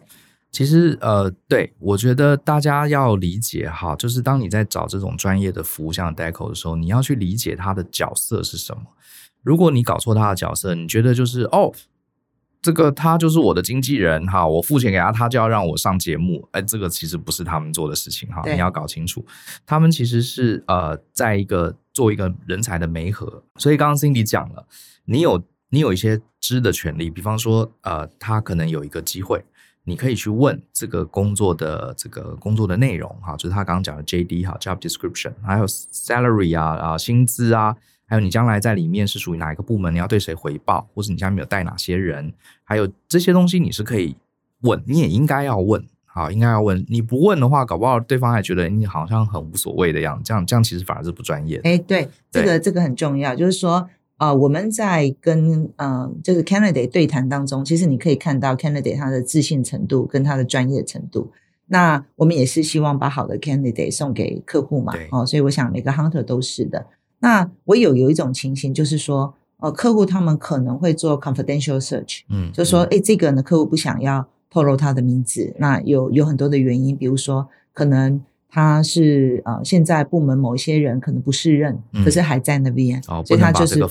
[0.54, 8.82] 其实呃，对，我觉得大家要理解哈，就是当你在找这种专业的服务，像 Deco 的时候，你要去理解他的角色是什么。
[9.42, 11.72] 如果你搞错他的角色，你觉得就是哦。
[12.62, 16.48] 这个他就是我的经纪人哈，我付钱给他，他就要让我上节目。
[16.52, 19.22] 哎，这个其实不是他们做的事情哈，你要搞清楚，
[19.66, 23.42] 他们其实是呃，在一个做一个人才的媒合。
[23.56, 24.66] 所以刚刚 Cindy 讲了，
[25.04, 29.44] 你有你有一些知的权利，比方说呃，他可能有一个机会，
[29.84, 37.76] 你可以去问这个工作的这个工作的内容哈，就是他刚刚讲的 JD 哈，job description，还有 salary 啊啊薪资啊。
[38.06, 39.92] 还有你将来在里面是属于哪一个部门？
[39.92, 40.86] 你要对谁回报？
[40.94, 42.32] 或者你家里面有带哪些人？
[42.62, 44.14] 还有这些东西你是可以
[44.60, 45.82] 问，你也应该要问。
[46.04, 46.84] 好，应该要问。
[46.88, 50.22] 你不问的话，搞不好对方还觉得你好像很无所谓的样子。
[50.24, 51.58] 这样这样其实反而是不专业。
[51.64, 53.34] 哎，对，这个这个很重要。
[53.34, 53.88] 就是说，
[54.24, 61.30] 呃，我们在跟呃就是 candidate 对谈当中，其实你可以看到 candidate 他的自信程度跟他的专业程度。
[61.66, 64.94] 那我们也是希望把好的 candidate 送给客户嘛。
[65.10, 66.86] 哦，所以我想每个 hunter 都是的。
[67.18, 78.22] 那我有有一种情形，就是说，呃，客户他们可能会做 confidential search，嗯，就是说，哎，这个呢，客户不想要透露他的名字，那有有很多的原因，比如说，可能
[78.54, 83.84] 他是呃，现在部门某一些人可能不适任，嗯、可是还在那边，哦，所以他就是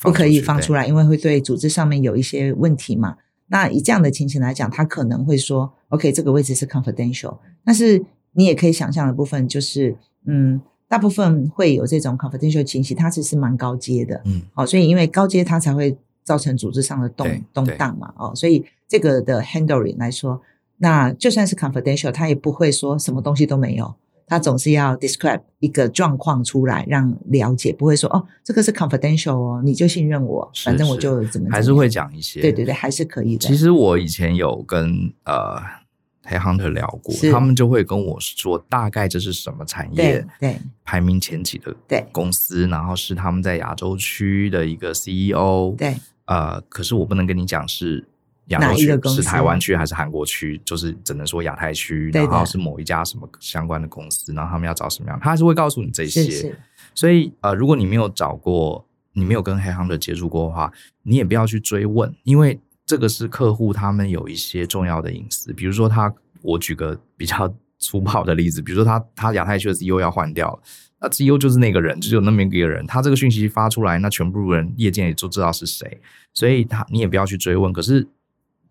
[0.00, 3.16] 不可以放出来，因为会对组织上面有一些问题嘛。
[3.48, 8.00] 那以这样的情形来讲，他可能会说，OK，这个位置是 confidential，但是
[8.34, 9.96] 你也可以想象的部分就是，
[10.26, 10.60] 嗯。
[10.86, 20.40] 大部分会有这种 confidential 情形，它其实是蛮高阶的，嗯，好，所以因为高阶它才会造成组织上的动动荡嘛，哦，所以这个的 handling 来说，
[20.78, 23.94] 那就算是 confidential，他也不会说什么东西都没有，
[24.26, 33.46] 他总是要 describe 一个状况出来让了解，不会说哦，这个是 confidential 哦，你就信任我，反正我就怎么，还是会讲一些，对对对，还是可以的。
[33.46, 35.84] 其实我以前有跟呃。
[36.26, 41.76] Headhunter 聊过，他们就会跟我说，大概这是什么产业，对，排名前几的
[42.12, 48.08] 公司，然后是他们在亚洲区的一个 CEO，对，呃，可是我不能跟你讲是
[48.48, 56.54] 亚洲区，是台湾区还是韩国区，就是只能说亚太区，然后是某一家什么相关的公司，然后他们要找什么样，他还是会告诉你这些。
[56.94, 62.60] 所以，呃，如果你没有找过，你没有跟 Headhunter 接触过的话，你也不要去追问，因为。
[62.86, 70.62] 这个是客户他们有一些重要的隐私，比如说他，我举个比较 粗暴的例子，比如说他他亚太区的 CEO 要换掉了，
[71.00, 75.98] 那 CEO 就是那个人，只有那么一个人，他这个讯息发出来，那全部人业界也就知道是谁，
[76.34, 78.06] 所以他你也不要去追问，可是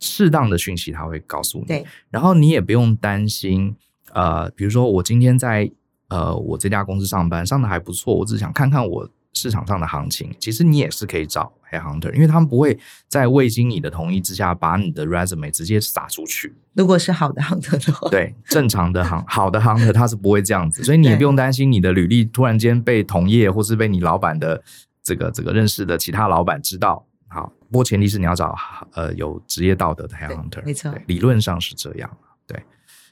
[0.04, 3.74] 适当的讯息他会告诉你，对，然后你也不用担心，
[4.12, 5.72] 呃，比如说我今天在
[6.10, 9.10] 呃我这家公司上班，上的还不错，我只想看看我。
[9.36, 16.54] 市场上的行情，其实你也是可以找 headhunter，因为他们不会在未经你的同意之下把你的 resume 直接撒出去。
[16.74, 24.63] 如果是好的 hunter 的话，对，正常的行 好的 hunter 他是不会这样子，所以你也不用担心你的履历突然间被同业或是被你老板的
[25.02, 27.04] 这个这个认识的其他老板知道。
[27.34, 28.56] 好，不过前提是你要找
[28.93, 32.17] 呃有职业道德的 headhunter，没错，理论上是这样。
[32.46, 32.62] 对，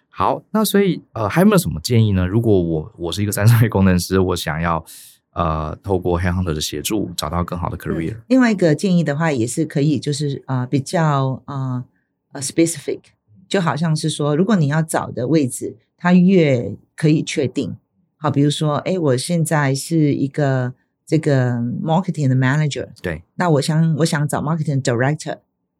[0.10, 2.27] 好，那所以呃还有没有什么建议呢？
[2.27, 4.86] 如果我我是一个三十岁工程师，我想要。
[5.34, 8.17] 呃，透过 Headhunter 的协助，找到更好的 career。
[8.27, 11.86] 另外一个建议的话，也是可以，就是啊、呃，比较啊
[12.34, 12.99] 呃 specific，
[13.47, 17.77] 就好像是说，如果你要找的位置，它越可以确定，
[18.17, 20.73] 好，比如说，哎，我现在是一个
[21.12, 25.39] 这个 marketing 的 manager，对，那我想我想找 marketing director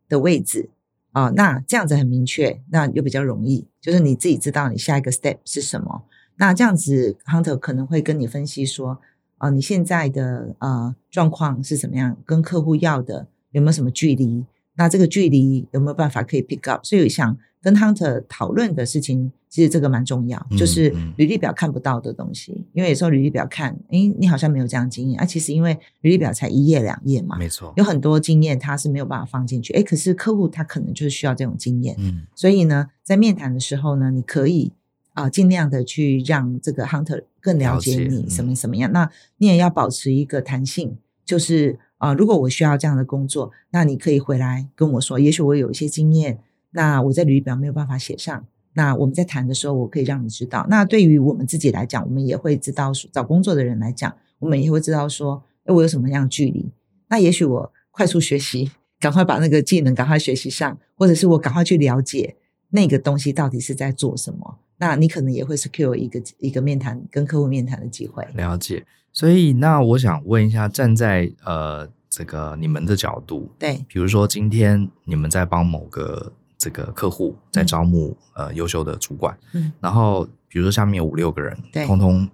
[0.10, 0.70] 的位置
[1.14, 6.04] 啊、呃，那这样子很明确，那又比较容易，就是你自己知道你下一个 step 是什么，
[6.36, 9.00] 那这样子 hunter 可能会跟你分析说。
[9.38, 12.18] 啊、呃，你现在的呃状况是怎么样？
[12.26, 14.46] 跟客户要的有没有什么距离？
[14.76, 16.84] 那这个距离有没有办法可以 pick up？
[16.84, 22.54] 所以想跟 hunter 讨论的事情，其实这个蛮重要，嗯、就是履历表看不到的东西。
[22.58, 25.26] 嗯、因为有时候履历表看，诶，你好像没有这样经验啊。
[25.26, 29.74] 其实因为履历表才一页两页嘛，没错，有很多经验他是没有办法放进去。
[29.74, 31.96] 诶，可是客户他可能就是需要这种经验。
[32.00, 34.72] 嗯，所以呢，在面谈的时候呢，你可以。
[35.14, 38.90] 啊，尽量的去让这个 hunter 更了解你什么什么样。
[38.92, 46.40] 嗯、那你也要保持一个弹性，就是啊，如果我需要这样的工作，那你可以回来跟我说，也许我有一些经验，
[46.72, 48.44] 那我在履历表没有办法写上。
[48.74, 50.66] 那我们在谈的时候，我可以让你知道。
[50.68, 56.72] 那对于我们自己来讲，我们也会知道，找工作的人来讲，我们也会知道说，哎，我有什么样的距离？
[57.10, 62.36] 那也许我快速学习，赶快把那个技能赶快学习上，或者是我赶快去了解
[62.72, 64.58] 那个东西到底是在做什么。
[64.78, 68.28] 那你可能也会 secure 一个一个面谈跟客户面谈的机会。
[68.34, 68.84] 了解。
[69.14, 82.30] 所以那我想问一下，站在呃这个你们的角度，对，比如说今天你们在帮某个这个客户在招募、嗯、呃优秀的主管，嗯，然后比如说下面有五六个人，对，通通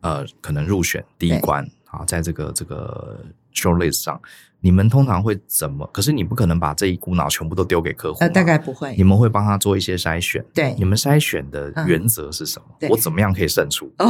[0.00, 4.20] 呃可能入选第一关啊，在这个这个 shortlist 上。
[4.62, 5.86] 你们通常会怎么？
[5.90, 8.18] 可是你不可能把这一股脑全部都丢给客户。
[8.20, 8.94] 呃，大概不会。
[8.94, 10.44] 你们会帮他做一些筛选。
[10.52, 10.74] 对。
[10.76, 12.66] 你们筛选的原则是什么？
[12.80, 13.90] 嗯、我怎么样可以胜出？
[13.96, 14.06] 哦，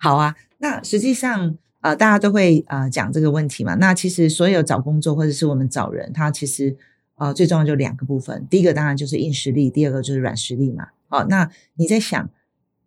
[0.00, 0.34] 好啊。
[0.64, 3.74] 那实际上，呃，大家都会呃讲这个问题嘛。
[3.74, 6.74] 那其实所有找工作或者是我们找人，他其实
[7.16, 8.46] 呃最重要就两个部分。
[8.48, 10.86] 第一个当然就是硬实力，第二个就是软实力嘛。
[11.08, 12.30] 好，那你在想，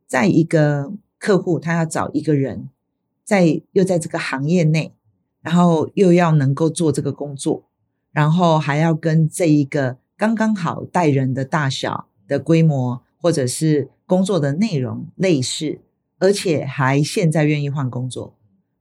[0.07, 2.67] 在一个客户他要找一个人，
[3.23, 4.91] 在又在这个行业内。
[5.43, 7.63] 然后又要能够做这个工作，
[8.11, 15.79] 然后还要跟这一个刚刚好带人的大小的规模，或者是工作的内容类似，
[16.19, 18.35] 而且还现在愿意换工作，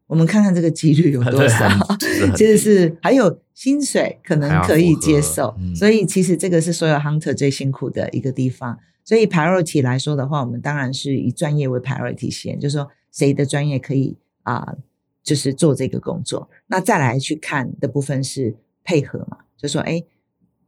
[0.06, 1.68] 我们看看这个几率有 多少？
[2.36, 8.78] 其实是还有薪水可能可以接受，嗯、所以其实这个是所有 hunter 最辛苦的一个地方。
[9.04, 14.64] 所以 priority 来说的话，我们当然是以专业为 priority 先，就是说谁的专业可以啊。
[14.66, 14.78] 呃
[15.26, 20.04] 就是做这个工作，那再来去看的部分是配合嘛，就说，哎，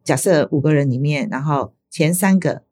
[0.03, 2.63] 假设五个人里面，然后前三个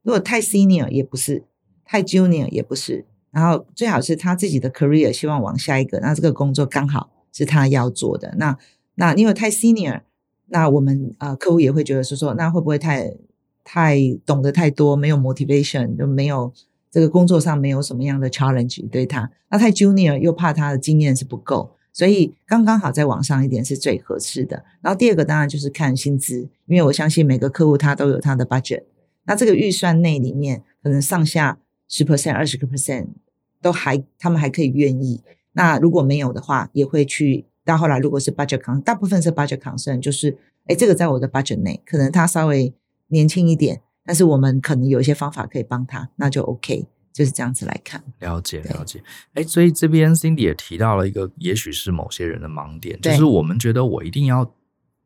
[0.00, 1.44] 如果太 senior 也不是，
[1.84, 3.04] 太 junior 也不是，
[3.34, 8.56] 然后最好是他自己的 career 希望往下一个，那这个工作刚好是他要做的，那
[8.94, 10.00] 那因为太 senior，
[10.46, 13.12] 那我们呃客户也会觉得说说，那会不会太
[13.64, 16.52] 太懂得太多，没有 motivation 就没有。
[16.90, 24.64] 这个工作上没有什么样的 challenge 对他，那太 junior 又怕他的经验是不够，所以刚刚好再往上一点是最合适的。
[24.80, 28.84] 然后第二个当然就是看薪资，因为我相信每个客户他都有他的 budget，
[29.24, 31.58] 那这个预算内里面可能上下
[31.88, 33.08] 十 percent、二十个 percent
[33.64, 35.22] 都还他们还可以愿意。
[35.52, 40.36] 那如果没有的话，也会去到后来如果是 budget concern，大部分是 budget concern，就是
[40.66, 42.74] 哎这个在我的 budget 内，可能他稍微
[43.08, 43.80] 年轻一点。
[44.04, 48.04] 但是我们可能有一些方法可以帮他，那就 OK，就是这样子来看。
[48.18, 49.02] 了解了解，
[49.32, 54.52] 哎，所以这边 Cindy 也提到了一个，也许是某些人的盲点，就是我们觉得我一定要，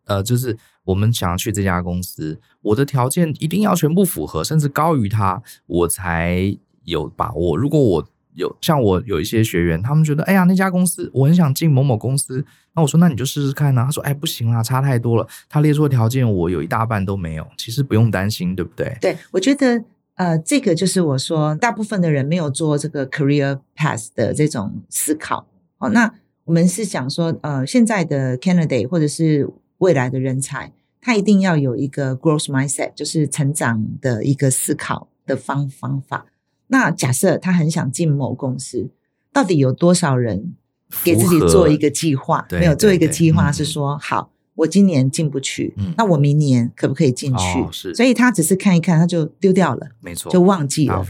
[0.06, 7.56] 呃，就是我们想要去这家公司，我的条件一定要全部符合，甚至高于他，我才有把握。
[7.56, 8.08] 如果我
[8.38, 13.84] 有像我有一些学员，他们觉得，哎呀，那家公司我很想进某某公司，那我说，那你就试试看呢、啊。
[13.86, 15.26] 他说，哎，不行啦，差太多了。
[15.48, 17.46] 他列出的条件，我有一大半都没有。
[17.56, 18.96] 其实不用担心，对不对？
[19.00, 19.82] 对，我觉得，
[20.14, 25.46] 呃，这个就是我说，大部分的人没有做这个 career path 的这种思考。
[25.78, 26.14] 哦，那
[26.44, 36.26] 我们是想说，呃，现在的 candidate 或者是未来的人才，他一定要有一个 growth mindset，就是成长的一个思考的方方法。
[36.68, 38.90] 那假设他很想进某公司，
[39.32, 40.54] 到底有多少人
[41.02, 42.46] 给自己做一个计划？
[42.50, 47.60] 没有做一个计划是说，嗯、好，我今年进不去，嗯，那我明年可不可以进去？
[47.60, 51.04] 哦、所以他只是看一看，他就丢掉了，没错，就忘记了，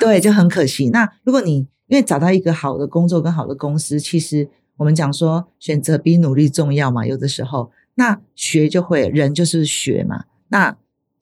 [0.00, 0.88] 对，就很可惜。
[0.90, 10.24] 那如果你因为找到一个好的工作跟好的公司，其实我们讲说选择比努力重要嘛，有的时候那学就会，人就是学嘛。
[10.48, 10.76] 那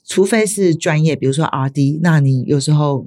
[0.05, 3.07] 除非是专业，比如说 RD，那你有时候。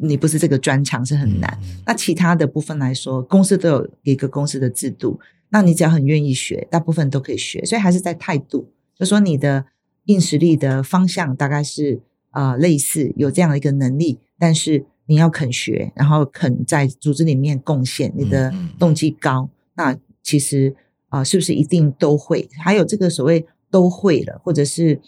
[0.00, 5.18] 你不是这个专长是很难，嗯，那其他的部分来说，公司都有一个公司的制度，
[5.50, 9.66] 那你只要很愿意学，大部分都可以学，所以还是在态度，就说你的
[10.04, 20.76] 硬实力的方向大概是啊，呃，类似有这样的一个能力，但是你要肯学，然后肯在组织里面贡献，你的动机高，嗯，那其实
[21.08, 22.48] 啊，呃，是不是一定都会？
[22.62, 25.00] 还有这个所谓都会了，或者是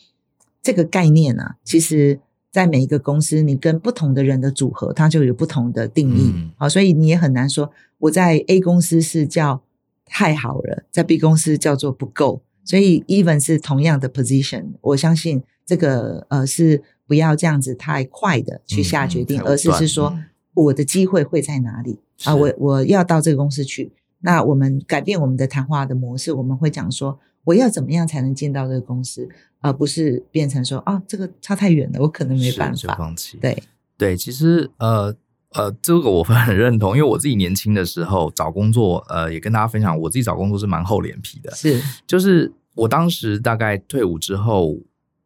[0.60, 2.18] 这个概念啊，其实。
[2.50, 6.32] 在每一个公司，你跟不同的人的组合，它就有不同的定义。
[6.56, 9.62] 好、嗯，所以你也很难说我在 A 公司是叫
[10.04, 12.42] 太好了，在 B 公司叫做不够。
[12.64, 20.18] 所以 even 是同样的 position，我相信这个呃是不要这样子太快的去下决定，嗯、而是是说
[20.54, 22.34] 我的机会会在哪里啊？
[22.34, 27.18] 我我要到这个公司去，那我们改变我们的谈话的模式，我们会讲说。
[27.44, 29.26] 我要怎么样才能进到这个公司，
[29.60, 33.38] 而不是变成说啊，这个差太远了，我可能没办法放弃。
[33.38, 33.62] 对
[33.96, 35.14] 对，其实呃
[35.54, 41.50] 呃，这个我很认同，因为我自己年轻的时候找工作，呃，也跟大家分享，我自己找工作是蛮厚脸皮的。
[41.54, 44.78] 是，就是我当时大概退伍之后，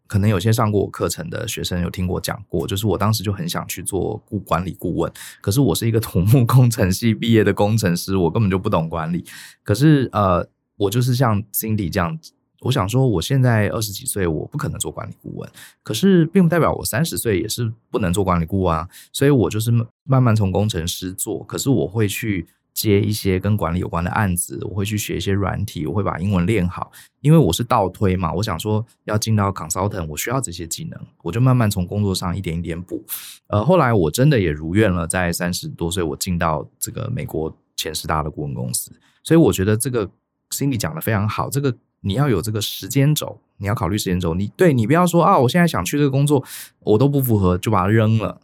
[0.07, 9.24] 可能有些上过我课程的学生有听我讲过，就是我当时就很想去做顾管理顾问，可是我是一个土木工程系毕业的工程师，我根本就不懂管理。
[9.62, 10.49] 可是呃。
[10.76, 12.18] 我就是像 Cindy 这样，
[12.65, 15.49] 我想说，我现在二十几岁，我不可能做管理顾问，
[15.83, 18.89] 可是并不代表我三十岁也是不能做管理顾问啊。
[19.12, 19.71] 所以我就是
[20.05, 26.91] 慢慢从工程师做，可是我会去接一些跟管理有关的案子，我会去学一些软体，我会把英文练好，
[27.21, 28.33] 因为我是倒推嘛。
[28.33, 33.05] 我想说，要进到 consultant，我需要这些技能，我就慢慢从工作上一点一点补。
[33.49, 38.91] 呃，后来我真的也如愿了，在三十多岁，我进到这个美国前十大的顾问公司。
[39.23, 40.11] 所以我觉得这个
[40.51, 41.77] Cindy 讲的非常好，这个。
[42.05, 44.35] 你要有这个时间轴，你要考虑时间轴。
[44.35, 46.45] 你对你不要说啊，我现在想去这个工作，
[46.81, 48.41] 我都不符合，就把它扔了。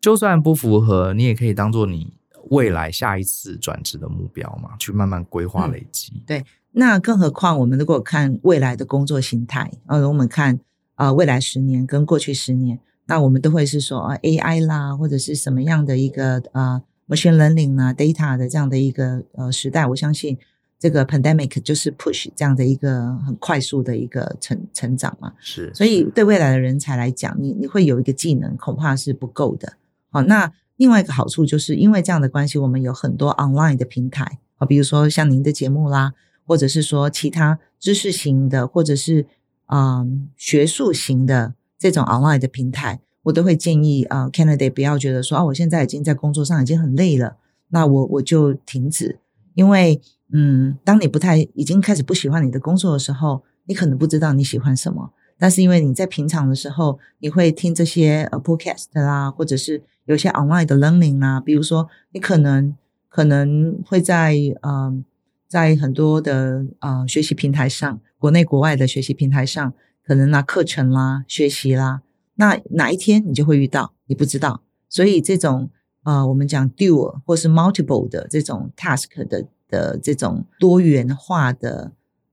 [0.00, 2.12] 就算不符合，你也可以当做你
[2.50, 6.12] 未来下一次转职的目标嘛，去慢慢规划累积。
[6.14, 10.60] 嗯、对，那更何况我们如果看未来的工作形态，呃，我们看
[10.94, 20.38] 啊、呃，未来十年跟过去十年，那我们都会是说啊，AI 啦，或者是什么样的一个呃 machine learning 啊，data 的这样的一个呃时代，我相信。
[20.80, 29.74] 这个 pandemic 就是 push 这样的一个很快速的一个成成长嘛，是，所以对未来的人才来讲，你你会有一个技能，恐怕是不够的。
[30.08, 36.14] 好，那另外一个好处就是因为这样的关系，我们有很多 online 的平台啊，比如说像您的节目啦，
[36.46, 39.26] 或者是说其他知识型的，或者是
[39.66, 47.36] 嗯学术型的这种 online 的平台，我都会建议啊、呃、candidate 不要觉得说啊，我现在已经在工作上已经很累了，
[47.68, 49.18] 那我我就停止，
[49.52, 50.00] 因为。
[50.32, 55.12] 嗯，当你不太已经开始不喜欢你的工作的时候，你可能不知道你喜欢什么。
[55.38, 62.76] 但是因为你在平常的时候，你会听这些呃 podcast 啦，或者是有些 online 的 learning 啦，比如说你可能
[63.08, 65.04] 可能会在嗯、
[65.48, 69.72] 在很多的呃学习平台上，国内国外的学习平台上，
[70.04, 72.02] 可能拿课程啦学习啦，
[72.34, 74.62] 那哪一天你就会遇到，你不知道。
[74.88, 75.70] 所以这种
[76.04, 79.46] 呃我们讲 dual 或是 multiple 的这种 task 的。
[79.70, 81.92] 的这种多元化的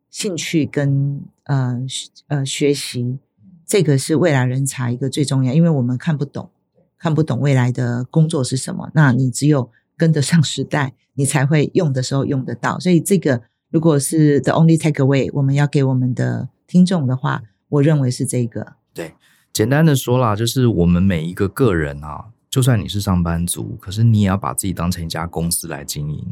[0.10, 1.80] 兴趣跟呃
[2.28, 3.20] 呃学习，
[3.66, 6.50] 这个是未来人才一个最重要，因为我们看不懂，
[6.98, 8.90] 看不懂未来的工作是什么。
[8.94, 12.80] 那你只有跟得上时代，你才会用的时候用得到。
[12.80, 18.74] 所以这个如果是 the only takeaway，我们要给我们的听众的话，我认为是这个。
[18.94, 19.14] 对，
[19.54, 26.26] 简单的说啦，就是我们每一个个人啊，就算你是上班族，可是你也要把自己当成一家公司来经营。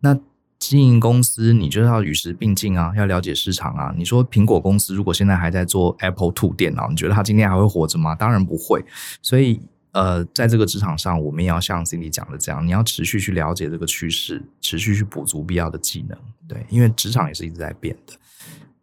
[0.00, 0.18] 那
[0.60, 3.92] 经营公司，你就要与时并进啊，要了解市场啊。
[3.96, 8.14] 你说苹果公司如果现在还在做 Apple Two 电脑，你觉得它今天还会活着吗？
[8.14, 8.84] 当然不会。
[9.22, 9.58] 所以，
[9.92, 16.16] 呃，在这个职场上，我们也要像 Cindy 讲的这样，你要持续去了解这个趋势，持续去补足必要的技能。
[16.46, 18.12] 对，因为职场也是一直在变的。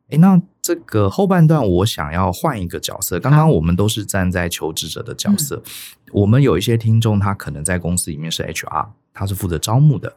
[0.10, 3.20] 诶，那这个后半段我想要换一个角色。
[3.20, 5.72] 刚刚我们都是站在求职者的角色，嗯、
[6.14, 8.88] 我们有一些听众，他可能在公司里面是 HR。
[9.18, 10.14] 他是负责招募的，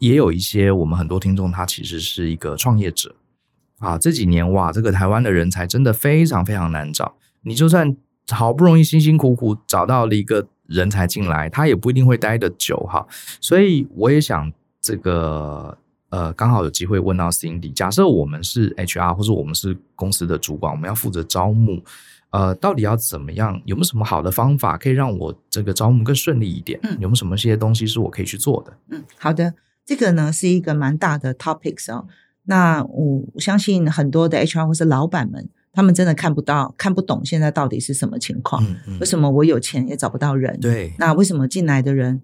[0.00, 3.14] 也有一些我们很多听众，他其实是一个创业者
[3.78, 3.96] 啊。
[3.96, 7.14] 这几年哇，这个台湾的人才真的非常非常难找。
[7.42, 7.96] 你就算
[8.28, 13.06] 好不容易辛辛苦苦找到了一个人才进来，他也不一定会待得久哈。
[13.40, 15.78] 所以我也想这个
[16.08, 21.82] 呃，刚好有机会问到 Cindy，假设我们是 HR 或者我们是公司的主管，我们要负责招募。
[22.30, 23.60] 呃，到底要怎么样？
[23.64, 26.78] 有没有什么好的方法可以让我这个招募更顺利一点？
[26.84, 28.72] 嗯，有没有什么些东西是我可以去做的？
[28.90, 29.54] 嗯，好的，
[29.84, 32.06] 这个呢是一个蛮大的 topics 哦。
[32.44, 38.64] 那我相信很多的 HR 或是老板们，他们真的看不到、看不懂现在到底是什么情况。
[38.64, 38.98] 嗯嗯。
[39.00, 40.56] 为什么我有钱也找不到人？
[40.60, 40.92] 对。
[40.98, 42.22] 那为什么进来的人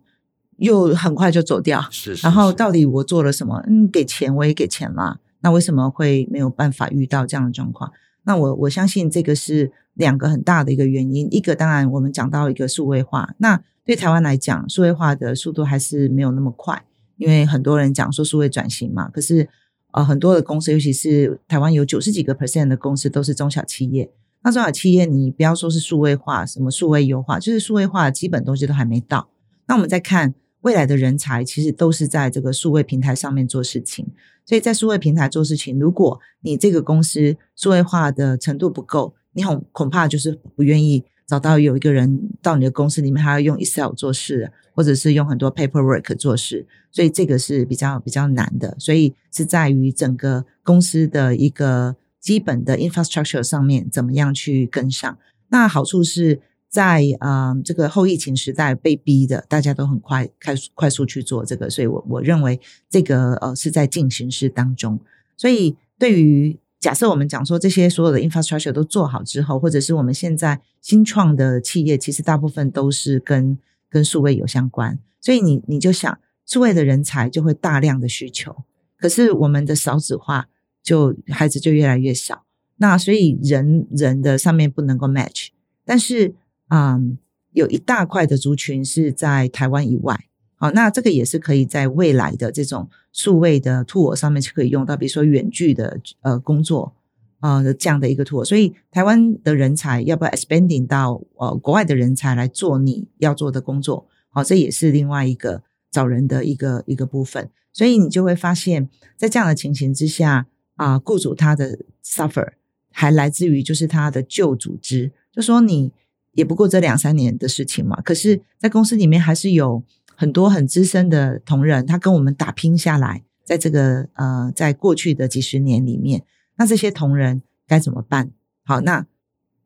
[0.58, 1.80] 又很快就走掉？
[1.90, 2.26] 是，是，是。
[2.26, 3.60] 然后到底我做了什么？
[3.66, 5.18] 嗯，给钱我也给钱啦。
[5.40, 7.92] 那为什么会没有办法遇到这样的状况？
[8.22, 9.72] 那我我相信这个是。
[9.96, 16.84] 两个很大的一个原因，一个当然我们讲到一个数位化，那对台湾来讲，数位化的速度还是没有那么快，
[17.16, 19.48] 因为很多人讲说数位转型嘛，可是
[19.92, 24.10] 呃很多的公司，尤其是台湾有九十几个 percent 的公司都是中小企业，
[24.42, 29.28] 那中小企业你不要说是数位化，什么数位优化，就是数位化的基本东西都还没到，
[29.66, 34.06] 那我们再看未来的人才，其实都是在这个数位平台上面做事情，
[34.44, 48.74] 所以在数位平台做事情，如果你这个公司数位化的程度不够，你恐恐怕就是不愿意找到有一个人到你的公司里面，还要用 Excel 做事，或者是用很多 paperwork 做事，所以这个是比较比较难的。
[48.80, 55.18] 所以是在于整个公司的一个基本的 infrastructure 上面，怎么样去跟上。
[55.48, 62.58] 那好处是在啊、这个后疫情时代被逼的，大家都很快快快速去做这个，所以我我认为
[62.88, 64.98] 这个呃是在进行式当中。
[65.36, 73.58] 所以对于假设我们讲说这些所有的 infrastructure 都做好之后，或者是我们现在新创的企业，其实大部分都是跟
[73.90, 76.16] 跟数位有相关，所以你你就想
[76.46, 78.62] 数位的人才就会大量的需求，
[78.96, 80.46] 可是我们的少子化
[80.80, 82.44] 就孩子就越来越少，
[82.76, 85.48] 那所以人人的上面不能够 match，
[85.84, 86.36] 但是
[86.68, 87.18] 嗯，
[87.50, 90.25] 有一大块的族群是在台湾以外。
[90.58, 96.94] 好，那这个也是可以在未来的这种数位的 tool 上面是可以用到，比如说远距的呃工作
[97.40, 104.06] 呃这样的一个 tool，所以台湾的人才要不要 expanding 到呃国外的人才来做你要做的工作？
[104.30, 108.88] 好，这也是另外一个找人的一个一个部分，所以你就会发现，
[109.18, 110.46] 在这样的情形之下
[110.76, 112.52] 啊，雇主他的 suffer
[112.90, 115.92] 还来自于就是他的旧组织，就说你
[116.32, 119.82] 也不过这两三年的事情嘛，可是在公司里面还是有。
[120.16, 126.24] 很多很资深的同仁，他跟我们打拼下来，在这个呃，在过去的几十年里面，
[126.56, 128.30] 那这些同仁该怎么办？
[128.64, 129.06] 好，那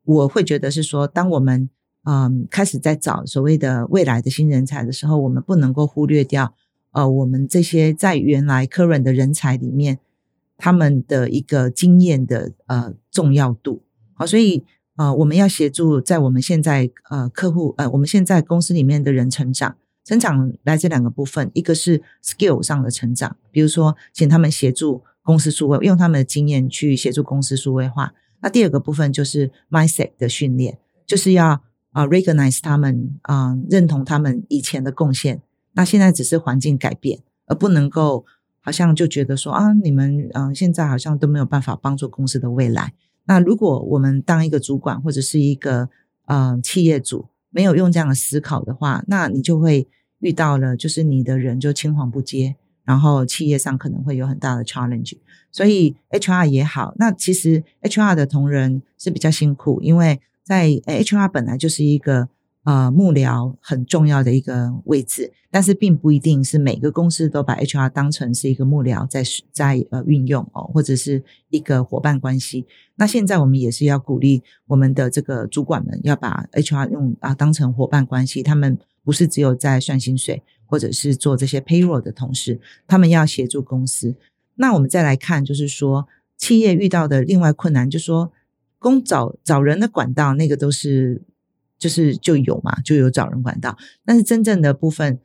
[0.03, 1.69] 我会觉得是说，当我们
[2.03, 6.55] 嗯、开始在找所谓的未来的新人才的时候，我们不能够忽略掉
[6.93, 9.99] 呃，我们这些在原来 current 的人才里面，
[10.57, 13.83] 他们的一个经验的呃重要度。
[14.15, 19.77] 好，所以呃，我们要协助在我们现在呃客户呃，我们现在公司里面的人成长。
[20.03, 28.13] 成长来自两个部分，一个是 skill 上的成长，比如说请他们协助公司数位，用他们的经验去协助公司数位化。
[28.41, 35.41] 那第二个部分就是 mindset 的训练，就是要啊 recognize 他们啊认同他们以前的贡献。
[35.73, 38.25] 那现在只是环境改变，而不能够
[38.59, 42.93] 好像就觉得说啊你们嗯现在好像都没有办法帮助公司的未来。
[43.25, 45.89] 那如果我们当一个主管或者是一个
[46.25, 49.87] 呃企业主，没有用这样的思考的话，那你就会
[50.19, 55.17] 遇到了，就是你的人就青黄不接，然后企业上可能会有很大的 challenge。
[55.51, 62.29] 所以 HR 也好，那其实 HR 的同仁是比较辛苦，因为在 HR 本来就是一个。
[62.63, 72.67] 呃，幕僚很重要的一个位置，但是并不一定是每个公司都把 HR 当成是一个幕僚在在呃运用哦，或者是一个伙伴关系。
[72.97, 84.15] 那现在我们也是要鼓励我们的这个主管们要把 HR 用啊当成伙伴关系，他们不是只有在算薪水或者是做这些 payroll 的同事，他们要协助公司。
[84.53, 86.07] 那我们再来看，就是说
[86.37, 88.31] 企业遇到的另外困难，就说
[88.77, 91.23] 工找找人的管道，那个都是。
[91.81, 93.75] 就是就有嘛，就有找人管道。
[94.05, 95.19] 但是真正的部分，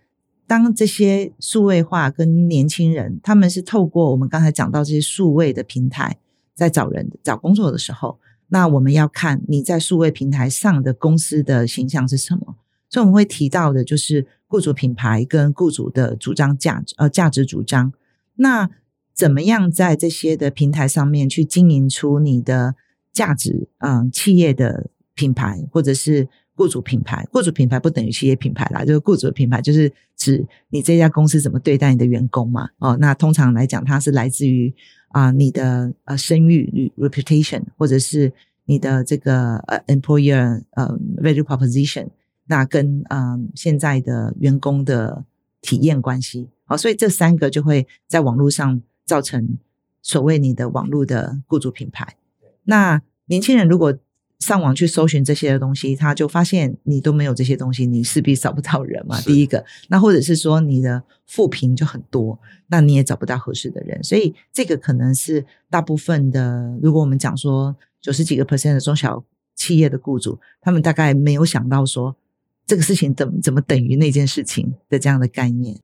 [0.47, 6.17] 当这些数位化跟年轻人，他们是透过我们刚才讲到这些数位的平台，
[6.55, 12.57] 在找人找工作的时候，那我们要看你在数位平台上的公司的形象是什么。
[12.89, 17.93] 所以我们会提到的就是雇主品牌跟雇主的主张价值，呃，价值主张。
[18.37, 18.71] 那
[19.13, 22.77] 怎么样在这些的平台上面去经营出你的
[23.13, 23.69] 价值？
[23.81, 26.29] 嗯、企业的品牌或者是。
[26.57, 32.71] 雇主品牌，雇主品牌不等于企业品牌啦，就是雇主品牌，就是指你这家公司怎么对待你的员工嘛。
[32.79, 34.75] 哦，那通常来讲，它是来自于
[35.09, 38.33] 啊、你的呃声誉 reputation，或者是
[38.65, 42.09] 你的这个呃 employer 呃 value proposition，
[42.47, 45.25] 那跟呃现在的员工的
[45.61, 46.49] 体验关系。
[46.67, 49.57] 哦，所以这三个就会在网络上造成
[50.03, 52.17] 所谓你的网络的雇主品牌。
[52.65, 53.97] 那年轻人如果
[54.47, 59.21] 上网去搜寻这些的东西，他就发现你都没有这些东西，你势必找不到人嘛。
[59.23, 62.39] 第一个，那或者是说你的负评就很多，
[62.69, 64.01] 那你也找不到合适的人。
[64.05, 69.25] 所以这个可能是大部分的，如果我们讲说九十几个 percent 的中小
[69.57, 72.15] 企业的雇主，他们大概没有想到说
[72.65, 75.77] 这个事情怎么怎么等于那件事情的这样的概念。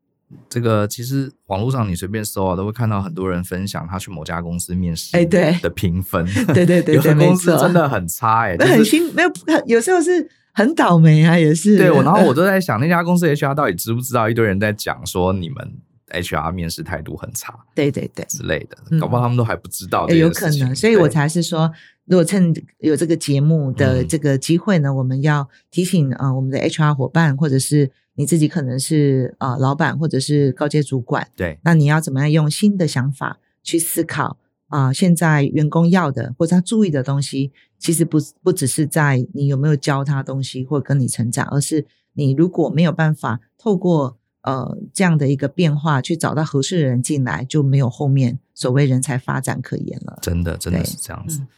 [0.49, 9.31] 这个其实网络上你随便搜啊，都会看到很多人分享他去某家公司面试，哎，对的评分， 对对对，有的公司真的很差，哎，那很辛没有，
[9.67, 11.77] 有时候是很倒霉啊，也是。
[11.79, 15.73] 对，我然后我都在想，那家公司 HR 到底知不知道一堆人在讲说你们
[16.11, 21.73] HR 面试态度很差，对对对之类的，搞不好他们都还不知道，有可能，所以我才是说，
[22.05, 27.91] 如果趁有这个节目的这个机会呢，我们要提醒啊，我们的 HR 伙伴或者是。
[28.15, 34.37] 你自己可能是啊、呃，老板或者是高阶主管，对，那你要怎么样用新的想法去思考
[34.69, 34.95] 啊、呃？
[34.95, 50.19] 现在员工要的或者他注意的东西，其实不不只是在你有没有教他东西或跟你成长，而是你如果没有办法透过呃这样的一个变化去找到合适的人进来，就没有后面所谓人才发展可言了。
[50.21, 51.41] 真的，真的是这样子。
[51.41, 51.49] 嗯、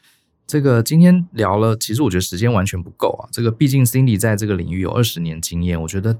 [0.46, 3.28] 这个今天聊了，其实我觉得时间完全不够啊。
[3.32, 6.16] 这个毕竟 Cindy 在这个领域有二十年经验，我觉得。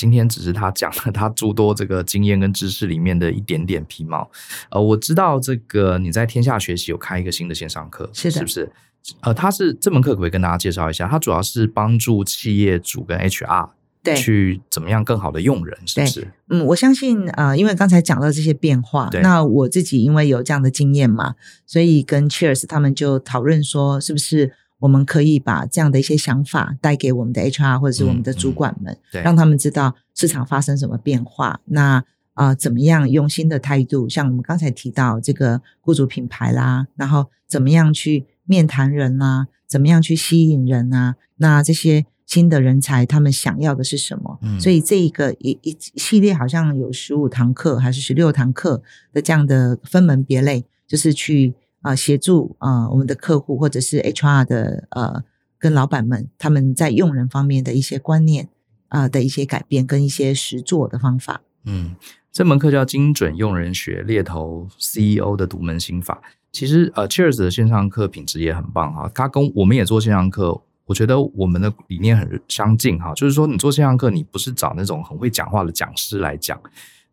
[0.00, 4.26] 今天只是他讲了他诸多这个经验跟知识里面的一点点皮毛，
[4.70, 8.72] 呃，我知道这个你在天下学习有开一个新的线上课，是的，是不是？
[9.20, 11.06] 呃，他是这门课可不可以跟大家介绍一下？
[11.06, 13.68] 它主要是帮助企业主跟 HR
[14.02, 16.28] 对，去怎么样更好的用人，是不是？
[16.48, 21.34] 嗯，我相信呃，因为刚才讲到这些变化，那我自己因为有这样的经验嘛，
[21.66, 31.60] 所以跟 Cheers 他们就讨论说，是不是我们可以把这样的一些想法带给我们的 HR 或者是我们的主管们，嗯嗯、让他们知道市场发生什么变化。
[31.66, 32.02] 那
[32.34, 34.08] 啊、呃，怎么样用新的态度？
[34.08, 41.14] 像我们刚才提到这个雇主品牌啦，然后怎么样去面谈人啦，怎么样去吸引人啊？
[41.36, 42.06] 那这些。
[42.26, 44.38] 新的人才，他们想要的是什么？
[44.42, 48.80] 嗯，所以这一个一一系列好像有十五堂课还是十六堂课
[49.12, 51.52] 的这样的分门别类，就是去
[51.82, 55.22] 啊、协助啊、我们的客户或者是 HR 的呃
[55.58, 58.48] 跟老板们他们在用人方面的一些观念
[58.88, 61.42] 啊、的一些改变跟一些实作的方法。
[61.64, 61.94] 嗯，
[62.32, 66.22] 这门课叫精准用人学，猎头 CEO 的独门心法。
[66.52, 70.62] 其实呃，Cheers 的线上课品质也很棒哈，他跟我们也做线上课。
[70.86, 76.60] 我觉得我们的理念很相近哈，就是说你做线上课，你不是找那种很会讲话的讲师来讲，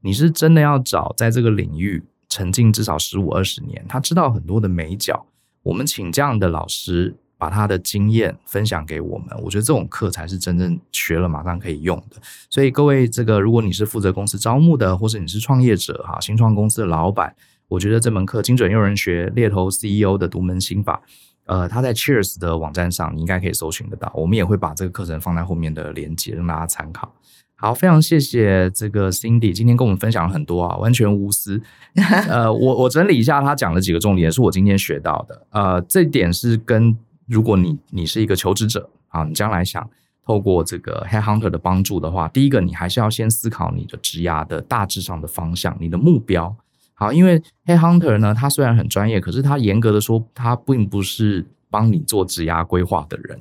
[0.01, 5.25] 你是真的要找在这个领域沉浸至少十五二十年，他知道很多的眉角。
[5.63, 12.17] 我们请这样的老师把他的经验分享给我们，我觉得这种课才是真正学了马上可以用的。
[12.49, 17.35] 所以各位，这个如果你是负责公司招募的，或是你是创业者哈，新创公司的老板，
[17.67, 21.01] 我觉得这门课精准用人学猎头 CEO 的独门心法。
[21.45, 24.11] 呃，他在 Cheers 的网站上，你应该可以搜寻得到。
[24.15, 27.13] 我们也会把这个课程放在后面的链接，让大家参考。
[27.59, 31.59] 好，非常谢谢这个 Cindy 今天跟我们分享了很多啊，完全无私。
[32.29, 35.47] 呃，我我整理一下他讲的几个重点，是我今天学到的。
[35.49, 36.95] 呃，这点是跟
[37.25, 39.89] 如果你你是一个求职者啊，你将来想
[40.23, 46.55] 透过这个 Headhunter 的帮助的话，第一个你还是要先思考你的职涯的大致上的方向，你的目标。
[46.93, 53.39] 好，因为 Headhunter 呢，他虽然很专业，可是他严格的说，他并不是帮你做职涯规划的人。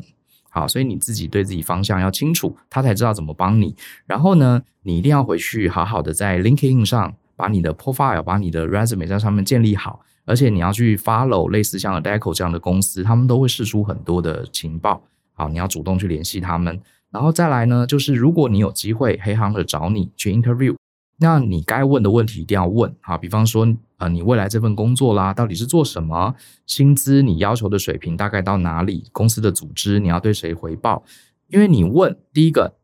[0.56, 3.76] 好，所以你自己对自己方向要清楚，他才知道怎么帮你。
[4.06, 15.02] 然后呢，你一定要回去好好的在 LinkedIn 上把你的 profile、把你的 resume 在上面建立好，而且你要去 follow 类似像 Adecco 这样的公司，他们都会释出很多的情报。
[15.34, 16.80] 好，你要主动去联系他们。
[17.10, 20.74] 然后再来呢，就是如果你有机会 Headhunter 找你去 interview。
[21.18, 26.34] 那你该问的问题一定要问，好，比方说，呃，你未来这份工作啦，到底是做什么？
[26.66, 29.04] 薪资你要求的水平大概到哪里？
[29.12, 31.02] 公司的组织你要对谁回报？
[31.48, 32.74] 因为你问第一个，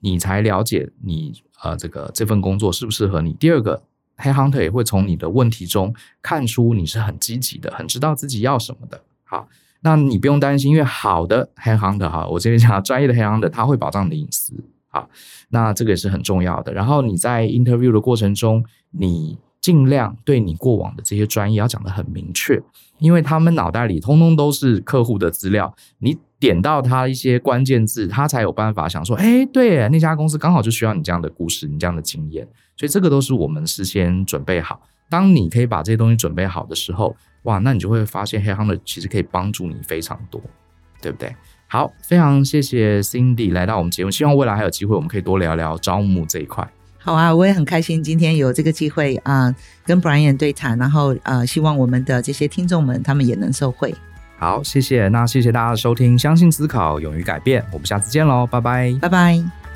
[0.00, 1.32] 你才了解你
[1.62, 3.32] 呃这个这份工作适不适合你。
[3.32, 3.82] 第二个
[4.18, 9.00] ，Headhunter 也会从你的问题中看出你是很积极的，很知道自己要什么的。
[9.24, 9.48] 好，
[9.80, 14.52] 那你不用担心，因为好的 Headhunter 哈，我这边讲专业的 Headhunter，他会保障你的隐私。
[14.88, 15.08] 好，
[15.50, 16.72] 那这个也是很重要的。
[16.72, 22.60] 然后你在 interview 的过程中，你尽量对你过往的这些专业要讲得很明确，
[22.98, 25.74] 因为他们脑袋里通通都是客户的资料。
[25.98, 32.48] 你点到他一些关键字，他才有办法想说：哎，对，那家公司刚好就需要你这样的故事，你这样的经验。
[32.76, 34.80] 所以这个都是我们事先准备好。
[35.10, 40.40] 当你可以把这些东西准备好的时候，哇，那你就会发现 Headhunter 其实可以帮助你非常多，
[41.02, 41.34] 对不对？
[41.70, 46.66] 好，非常谢谢 Cindy 来到我们节目，希望未来还有机会，我们可以多聊聊招募这一块。
[46.96, 53.94] 好啊，我也很开心今天有这个机会啊、呃，跟 Brian 对谈，然后呃，希望我们的这些听众们他们也能受惠。
[54.38, 59.67] 好，谢谢，那谢谢大家的收听，相信思考，勇于改变，我们下次见喽，拜拜，拜拜。